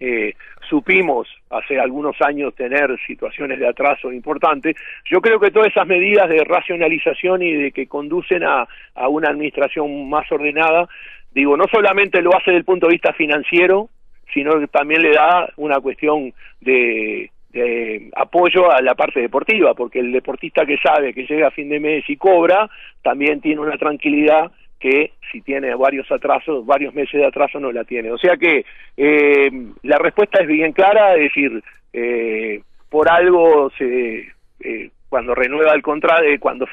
eh, 0.00 0.34
supimos 0.68 1.28
hace 1.50 1.78
algunos 1.78 2.16
años 2.20 2.52
tener 2.56 2.98
situaciones 3.06 3.60
de 3.60 3.68
atraso 3.68 4.10
importantes. 4.12 4.74
Yo 5.04 5.20
creo 5.20 5.38
que 5.38 5.52
todas 5.52 5.68
esas 5.68 5.86
medidas 5.86 6.28
de 6.28 6.42
racionalización 6.42 7.42
y 7.42 7.52
de 7.52 7.70
que 7.70 7.86
conducen 7.86 8.42
a, 8.42 8.66
a 8.96 9.08
una 9.08 9.28
administración 9.30 10.10
más 10.10 10.30
ordenada, 10.32 10.88
digo, 11.30 11.56
no 11.56 11.66
solamente 11.70 12.20
lo 12.20 12.30
hace 12.30 12.50
desde 12.50 12.58
el 12.58 12.64
punto 12.64 12.88
de 12.88 12.94
vista 12.94 13.12
financiero, 13.12 13.88
sino 14.34 14.58
que 14.58 14.66
también 14.66 15.02
le 15.02 15.12
da 15.12 15.48
una 15.56 15.78
cuestión 15.80 16.32
de, 16.60 17.30
de 17.52 18.10
apoyo 18.16 18.70
a 18.72 18.80
la 18.80 18.94
parte 18.94 19.20
deportiva, 19.20 19.74
porque 19.74 20.00
el 20.00 20.12
deportista 20.12 20.64
que 20.64 20.78
sabe 20.78 21.12
que 21.12 21.26
llega 21.26 21.48
a 21.48 21.52
fin 21.52 21.68
de 21.68 21.80
mes 21.80 22.04
y 22.08 22.16
cobra, 22.16 22.68
también 23.02 23.40
tiene 23.40 23.60
una 23.60 23.76
tranquilidad 23.76 24.50
que 24.80 25.12
si 25.30 25.42
tiene 25.42 25.74
varios 25.76 26.10
atrasos, 26.10 26.66
varios 26.66 26.92
meses 26.92 27.12
de 27.12 27.26
atraso 27.26 27.60
no 27.60 27.70
la 27.70 27.84
tiene. 27.84 28.10
O 28.10 28.18
sea 28.18 28.36
que 28.36 28.64
eh, 28.96 29.50
la 29.82 29.96
respuesta 29.98 30.42
es 30.42 30.48
bien 30.48 30.72
clara, 30.72 31.14
es 31.14 31.22
decir, 31.22 31.62
eh, 31.92 32.60
por 32.90 33.08
algo 33.08 33.70
se 33.78 34.26
eh, 34.60 34.90
cuando 35.08 35.34
renueva 35.34 35.74
el 35.74 35.82
contrato, 35.82 36.24
cuando 36.40 36.66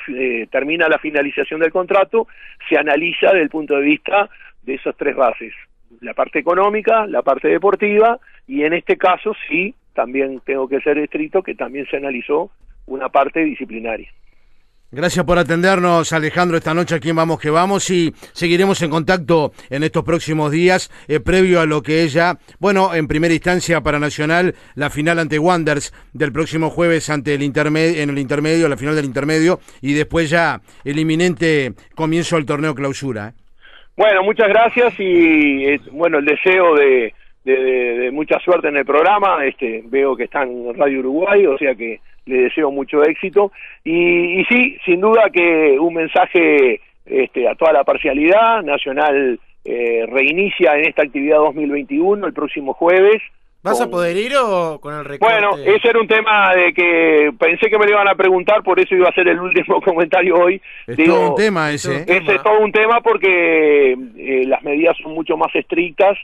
termina 0.50 0.88
la 0.88 0.98
finalización 0.98 1.60
del 1.60 1.72
contrato, 1.72 2.28
se 2.68 2.78
analiza 2.78 3.28
desde 3.28 3.44
el 3.44 3.50
punto 3.50 3.76
de 3.76 3.82
vista 3.82 4.30
de 4.64 4.76
esas 4.76 4.96
tres 4.96 5.16
bases, 5.16 5.54
la 6.00 6.14
parte 6.14 6.40
económica, 6.40 7.06
la 7.06 7.22
parte 7.22 7.50
deportiva 7.50 8.18
y 8.48 8.64
en 8.64 8.74
este 8.74 8.98
caso 8.98 9.34
sí, 9.48 9.76
también 10.00 10.40
tengo 10.46 10.70
que 10.70 10.80
ser 10.80 10.98
estricto 10.98 11.44
que 11.44 11.56
también 11.56 11.86
se 11.92 11.98
analizó 11.98 12.50
una 12.86 13.10
parte 13.10 13.44
disciplinaria. 13.44 14.10
Gracias 14.92 15.26
por 15.26 15.38
atendernos, 15.38 16.14
Alejandro, 16.14 16.56
esta 16.56 16.74
noche 16.74 16.96
aquí 16.96 17.10
en 17.10 17.18
Vamos 17.18 17.38
que 17.38 17.50
Vamos 17.50 17.92
y 17.92 18.14
seguiremos 18.32 18.82
en 18.82 18.90
contacto 18.90 19.52
en 19.70 19.84
estos 19.84 20.06
próximos 20.06 20.52
días, 20.52 20.90
eh, 21.10 21.20
previo 21.20 21.60
a 21.60 21.66
lo 21.66 21.84
que 21.84 22.06
es 22.06 22.14
ya, 22.14 22.38
bueno, 22.60 22.96
en 22.96 23.10
primera 23.10 23.34
instancia 23.34 23.82
para 23.82 24.00
Nacional, 24.00 24.56
la 24.76 24.90
final 24.90 25.20
ante 25.20 25.38
Wanders 25.38 25.94
del 26.14 26.32
próximo 26.32 26.70
jueves 26.70 27.10
ante 27.10 27.34
el 27.34 27.44
intermedio, 27.44 28.02
en 28.02 28.10
el 28.10 28.20
intermedio, 28.20 28.70
la 28.70 28.78
final 28.78 28.96
del 28.96 29.04
intermedio, 29.04 29.60
y 29.82 29.94
después 29.94 30.30
ya 30.30 30.62
el 30.86 30.98
inminente 30.98 31.74
comienzo 31.94 32.38
del 32.38 32.46
torneo 32.46 32.74
clausura. 32.74 33.28
¿eh? 33.28 33.34
Bueno, 33.98 34.24
muchas 34.24 34.48
gracias 34.48 34.94
y 34.98 35.78
bueno, 35.92 36.20
el 36.20 36.26
deseo 36.26 36.74
de, 36.76 37.14
de, 37.56 38.12
mucha 38.12 38.40
suerte 38.40 38.68
en 38.68 38.78
el 38.78 38.86
programa, 38.86 39.46
este, 39.46 39.84
veo 39.86 40.16
que 40.16 40.26
están 40.26 40.50
en 40.50 40.74
Radio 40.76 41.00
Uruguay, 41.00 41.46
o 41.46 41.58
sea 41.58 41.76
que 41.76 42.00
le 42.26 42.44
deseo 42.44 42.72
mucho 42.72 43.04
éxito. 43.04 43.52
Y, 43.84 44.42
y 44.42 44.46
sí, 44.46 44.78
sin 44.86 45.02
duda 45.02 45.30
que 45.32 45.78
un 45.80 45.94
mensaje 45.94 46.82
este, 47.06 47.48
a 47.48 47.56
toda 47.56 47.74
la 47.74 47.84
parcialidad, 47.84 48.62
Nacional 48.62 49.40
eh, 49.66 50.06
reinicia 50.08 50.76
en 50.76 50.86
esta 50.86 51.04
actividad 51.04 51.38
2021 51.38 52.26
el 52.26 52.34
próximo 52.34 52.74
jueves. 52.74 53.22
¿Vas 53.62 53.82
a 53.82 53.90
poder 53.90 54.16
ir 54.16 54.32
o 54.38 54.80
con 54.80 54.94
el 54.94 55.04
recorte? 55.04 55.34
Bueno, 55.34 55.58
ese 55.58 55.90
era 55.90 56.00
un 56.00 56.08
tema 56.08 56.56
de 56.56 56.74
que 56.74 57.32
pensé 57.38 57.70
que 57.70 57.78
me 57.78 57.86
lo 57.86 57.92
iban 57.92 58.08
a 58.08 58.16
preguntar, 58.16 58.64
por 58.64 58.80
eso 58.80 58.96
iba 58.96 59.10
a 59.10 59.14
ser 59.14 59.28
el 59.28 59.40
último 59.40 59.82
comentario 59.86 60.36
hoy. 60.38 60.62
Es 60.88 60.96
Digo, 60.96 61.16
todo 61.16 61.30
un 61.32 61.36
tema 61.36 61.72
ese. 61.72 61.98
¿eh? 61.98 62.06
ese 62.08 62.36
es 62.36 62.44
todo 62.44 62.60
un 62.60 62.72
tema 62.72 63.02
porque 63.02 63.98
eh, 64.18 64.44
las 64.46 64.64
medidas 64.64 64.96
son 65.04 65.14
mucho 65.14 65.36
más 65.36 65.54
estrictas, 65.54 66.18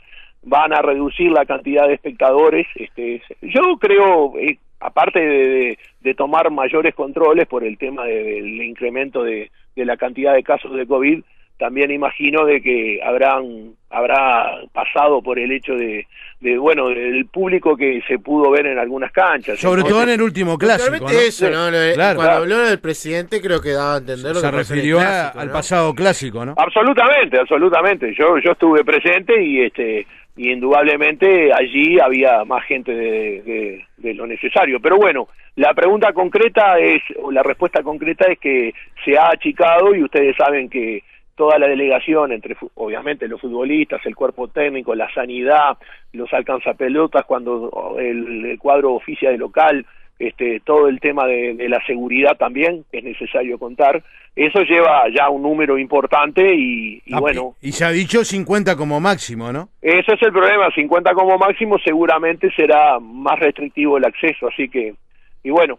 van 0.48 0.72
a 0.72 0.80
reducir 0.80 1.30
la 1.30 1.44
cantidad 1.44 1.86
de 1.86 1.94
espectadores. 1.94 2.66
Este, 2.76 3.20
yo 3.42 3.76
creo, 3.78 4.32
eh, 4.38 4.58
aparte 4.80 5.18
de, 5.20 5.48
de- 5.48 5.78
de 6.00 6.14
tomar 6.14 6.50
mayores 6.50 6.94
controles 6.94 7.46
por 7.48 7.64
el 7.64 7.76
tema 7.76 8.04
de- 8.04 8.22
del 8.22 8.62
incremento 8.62 9.22
de, 9.24 9.50
de 9.74 9.84
la 9.84 9.96
cantidad 9.96 10.32
de 10.34 10.42
casos 10.44 10.72
de 10.74 10.86
COVID, 10.86 11.20
también 11.58 11.90
imagino 11.90 12.44
de 12.44 12.60
que 12.60 13.00
habrán 13.02 13.72
habrá 13.88 14.60
pasado 14.74 15.22
por 15.22 15.38
el 15.38 15.50
hecho 15.52 15.72
de, 15.74 16.06
de 16.40 16.58
bueno 16.58 16.90
del 16.90 17.24
público 17.26 17.76
que 17.78 18.02
se 18.06 18.18
pudo 18.18 18.50
ver 18.50 18.66
en 18.66 18.78
algunas 18.78 19.10
canchas 19.10 19.58
Sobre 19.58 19.82
todo 19.82 20.02
en 20.02 20.10
el 20.10 20.20
último 20.20 20.58
clásico. 20.58 20.98
¿no? 21.00 21.08
eso, 21.08 21.46
Claro. 21.48 21.70
Cuando 21.94 22.20
Claro. 22.20 22.36
habló 22.42 22.58
del 22.58 22.78
presidente 22.78 23.40
creo 23.40 23.62
que 23.62 23.70
daba 23.70 23.94
a 23.94 23.98
entender 23.98 24.34
lo 24.34 24.40
Se 24.40 24.50
que 24.50 24.56
refirió 24.56 24.98
a- 24.98 25.02
clásico, 25.02 25.40
al 25.40 25.50
pasado 25.50 25.94
clásico, 25.94 26.44
¿no? 26.44 26.54
Absolutamente, 26.58 27.38
absolutamente. 27.40 28.14
Yo 28.14 28.36
yo 28.38 28.52
estuve 28.52 28.84
presente 28.84 29.42
y 29.42 29.62
este 29.62 30.06
y 30.36 30.52
indudablemente 30.52 31.52
allí 31.52 31.98
había 31.98 32.44
más 32.44 32.64
gente 32.64 32.92
de, 32.94 33.82
de- 33.96 34.14
lo 34.14 34.26
necesario. 34.26 34.78
Pero 34.80 34.96
bueno, 34.96 35.28
la 35.56 35.74
pregunta 35.74 36.12
concreta 36.12 36.78
es 36.78 37.02
o 37.20 37.32
la 37.32 37.42
respuesta 37.42 37.82
concreta 37.82 38.30
es 38.30 38.38
que 38.38 38.72
se 39.04 39.18
ha 39.18 39.28
achicado 39.30 39.94
y 39.94 40.02
ustedes 40.04 40.36
saben 40.36 40.68
que 40.68 41.02
toda 41.34 41.58
la 41.58 41.66
delegación 41.66 42.32
entre 42.32 42.56
obviamente 42.76 43.28
los 43.28 43.40
futbolistas, 43.40 44.00
el 44.06 44.14
cuerpo 44.14 44.48
técnico, 44.48 44.94
la 44.94 45.12
sanidad, 45.12 45.76
los 46.12 46.32
alcanzapelotas 46.32 47.24
cuando 47.26 47.96
el, 47.98 48.46
el 48.46 48.58
cuadro 48.58 48.94
oficia 48.94 49.30
de 49.30 49.38
local 49.38 49.84
este, 50.18 50.60
todo 50.60 50.88
el 50.88 50.98
tema 51.00 51.26
de, 51.26 51.54
de 51.54 51.68
la 51.68 51.80
seguridad 51.86 52.36
también 52.38 52.84
es 52.92 53.04
necesario 53.04 53.58
contar. 53.58 54.02
Eso 54.34 54.60
lleva 54.62 55.04
ya 55.14 55.28
un 55.30 55.42
número 55.42 55.78
importante 55.78 56.54
y, 56.54 57.02
y 57.06 57.14
Ah, 57.14 57.20
bueno, 57.20 57.54
Y 57.62 57.72
se 57.72 57.84
ha 57.84 57.90
dicho 57.90 58.22
50 58.24 58.76
como 58.76 59.00
máximo, 59.00 59.52
¿no? 59.52 59.68
ese 59.80 60.12
es 60.14 60.22
el 60.22 60.32
problema. 60.32 60.70
50 60.74 61.14
como 61.14 61.38
máximo 61.38 61.78
seguramente 61.78 62.50
será 62.54 62.98
más 63.00 63.38
restrictivo 63.38 63.96
el 63.96 64.04
acceso. 64.04 64.48
Así 64.48 64.68
que, 64.68 64.94
y 65.42 65.50
bueno, 65.50 65.78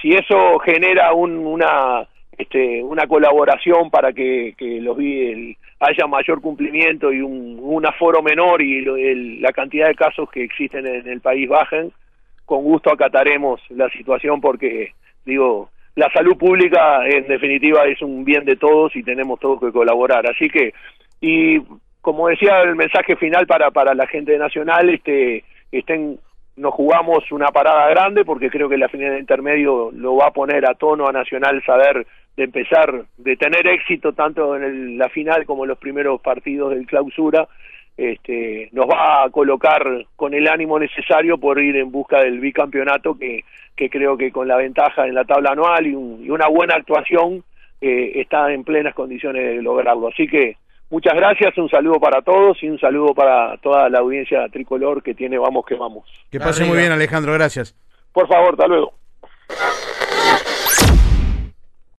si 0.00 0.12
eso 0.14 0.58
genera 0.60 1.12
un, 1.12 1.36
una 1.46 2.06
este, 2.36 2.82
una 2.82 3.06
colaboración 3.06 3.90
para 3.90 4.12
que, 4.12 4.54
que 4.58 4.80
los 4.80 4.98
el- 4.98 5.56
haya 5.78 6.06
mayor 6.06 6.40
cumplimiento 6.40 7.12
y 7.12 7.20
un, 7.20 7.58
un 7.62 7.86
aforo 7.86 8.22
menor 8.22 8.60
y 8.62 8.80
lo- 8.80 8.96
el- 8.96 9.40
la 9.42 9.52
cantidad 9.52 9.86
de 9.88 9.94
casos 9.94 10.28
que 10.30 10.42
existen 10.42 10.86
en 10.86 11.06
el 11.06 11.20
país 11.20 11.48
bajen, 11.48 11.92
con 12.44 12.62
gusto 12.62 12.92
acataremos 12.92 13.60
la 13.70 13.88
situación 13.90 14.40
porque, 14.40 14.92
digo, 15.24 15.70
la 15.96 16.10
salud 16.12 16.36
pública 16.36 17.06
en 17.06 17.26
definitiva 17.26 17.84
es 17.84 18.02
un 18.02 18.24
bien 18.24 18.44
de 18.44 18.56
todos 18.56 18.94
y 18.96 19.02
tenemos 19.02 19.38
todos 19.40 19.60
que 19.60 19.72
colaborar. 19.72 20.28
Así 20.28 20.48
que, 20.48 20.72
y 21.20 21.60
como 22.00 22.28
decía 22.28 22.60
el 22.62 22.74
mensaje 22.76 23.16
final 23.16 23.46
para, 23.46 23.70
para 23.70 23.94
la 23.94 24.06
gente 24.06 24.32
de 24.32 24.38
Nacional, 24.38 24.90
este, 24.90 25.44
estén, 25.72 26.18
nos 26.56 26.74
jugamos 26.74 27.30
una 27.32 27.48
parada 27.48 27.88
grande 27.88 28.24
porque 28.24 28.50
creo 28.50 28.68
que 28.68 28.76
la 28.76 28.88
final 28.88 29.12
de 29.12 29.20
intermedio 29.20 29.90
lo 29.92 30.16
va 30.16 30.26
a 30.26 30.32
poner 30.32 30.66
a 30.68 30.74
tono 30.74 31.06
a 31.08 31.12
Nacional 31.12 31.62
saber 31.64 32.06
de 32.36 32.44
empezar, 32.44 33.04
de 33.16 33.36
tener 33.36 33.66
éxito 33.68 34.12
tanto 34.12 34.56
en 34.56 34.64
el- 34.64 34.98
la 34.98 35.08
final 35.08 35.46
como 35.46 35.64
en 35.64 35.68
los 35.68 35.78
primeros 35.78 36.20
partidos 36.20 36.70
del 36.70 36.86
clausura 36.86 37.46
este, 37.96 38.68
nos 38.72 38.86
va 38.88 39.24
a 39.24 39.30
colocar 39.30 39.82
con 40.16 40.34
el 40.34 40.48
ánimo 40.48 40.78
necesario 40.78 41.38
por 41.38 41.60
ir 41.62 41.76
en 41.76 41.92
busca 41.92 42.20
del 42.20 42.40
bicampeonato 42.40 43.16
que, 43.16 43.44
que 43.76 43.88
creo 43.88 44.16
que 44.16 44.32
con 44.32 44.48
la 44.48 44.56
ventaja 44.56 45.06
en 45.06 45.14
la 45.14 45.24
tabla 45.24 45.50
anual 45.52 45.86
y, 45.86 45.94
un- 45.94 46.24
y 46.24 46.30
una 46.30 46.48
buena 46.48 46.74
actuación 46.74 47.44
eh, 47.80 48.12
está 48.20 48.52
en 48.52 48.64
plenas 48.64 48.94
condiciones 48.94 49.44
de 49.56 49.62
lograrlo. 49.62 50.08
Así 50.08 50.26
que 50.26 50.56
muchas 50.90 51.14
gracias, 51.14 51.56
un 51.58 51.68
saludo 51.68 52.00
para 52.00 52.22
todos 52.22 52.60
y 52.62 52.68
un 52.68 52.78
saludo 52.80 53.14
para 53.14 53.56
toda 53.58 53.88
la 53.88 53.98
audiencia 54.00 54.48
tricolor 54.48 55.02
que 55.02 55.14
tiene 55.14 55.38
Vamos 55.38 55.64
que 55.66 55.74
Vamos. 55.76 56.04
Que 56.30 56.38
pase 56.40 56.62
Arriba. 56.62 56.68
muy 56.74 56.78
bien, 56.78 56.92
Alejandro, 56.92 57.32
gracias. 57.34 57.76
Por 58.12 58.26
favor, 58.28 58.50
hasta 58.54 58.66
luego. 58.66 58.92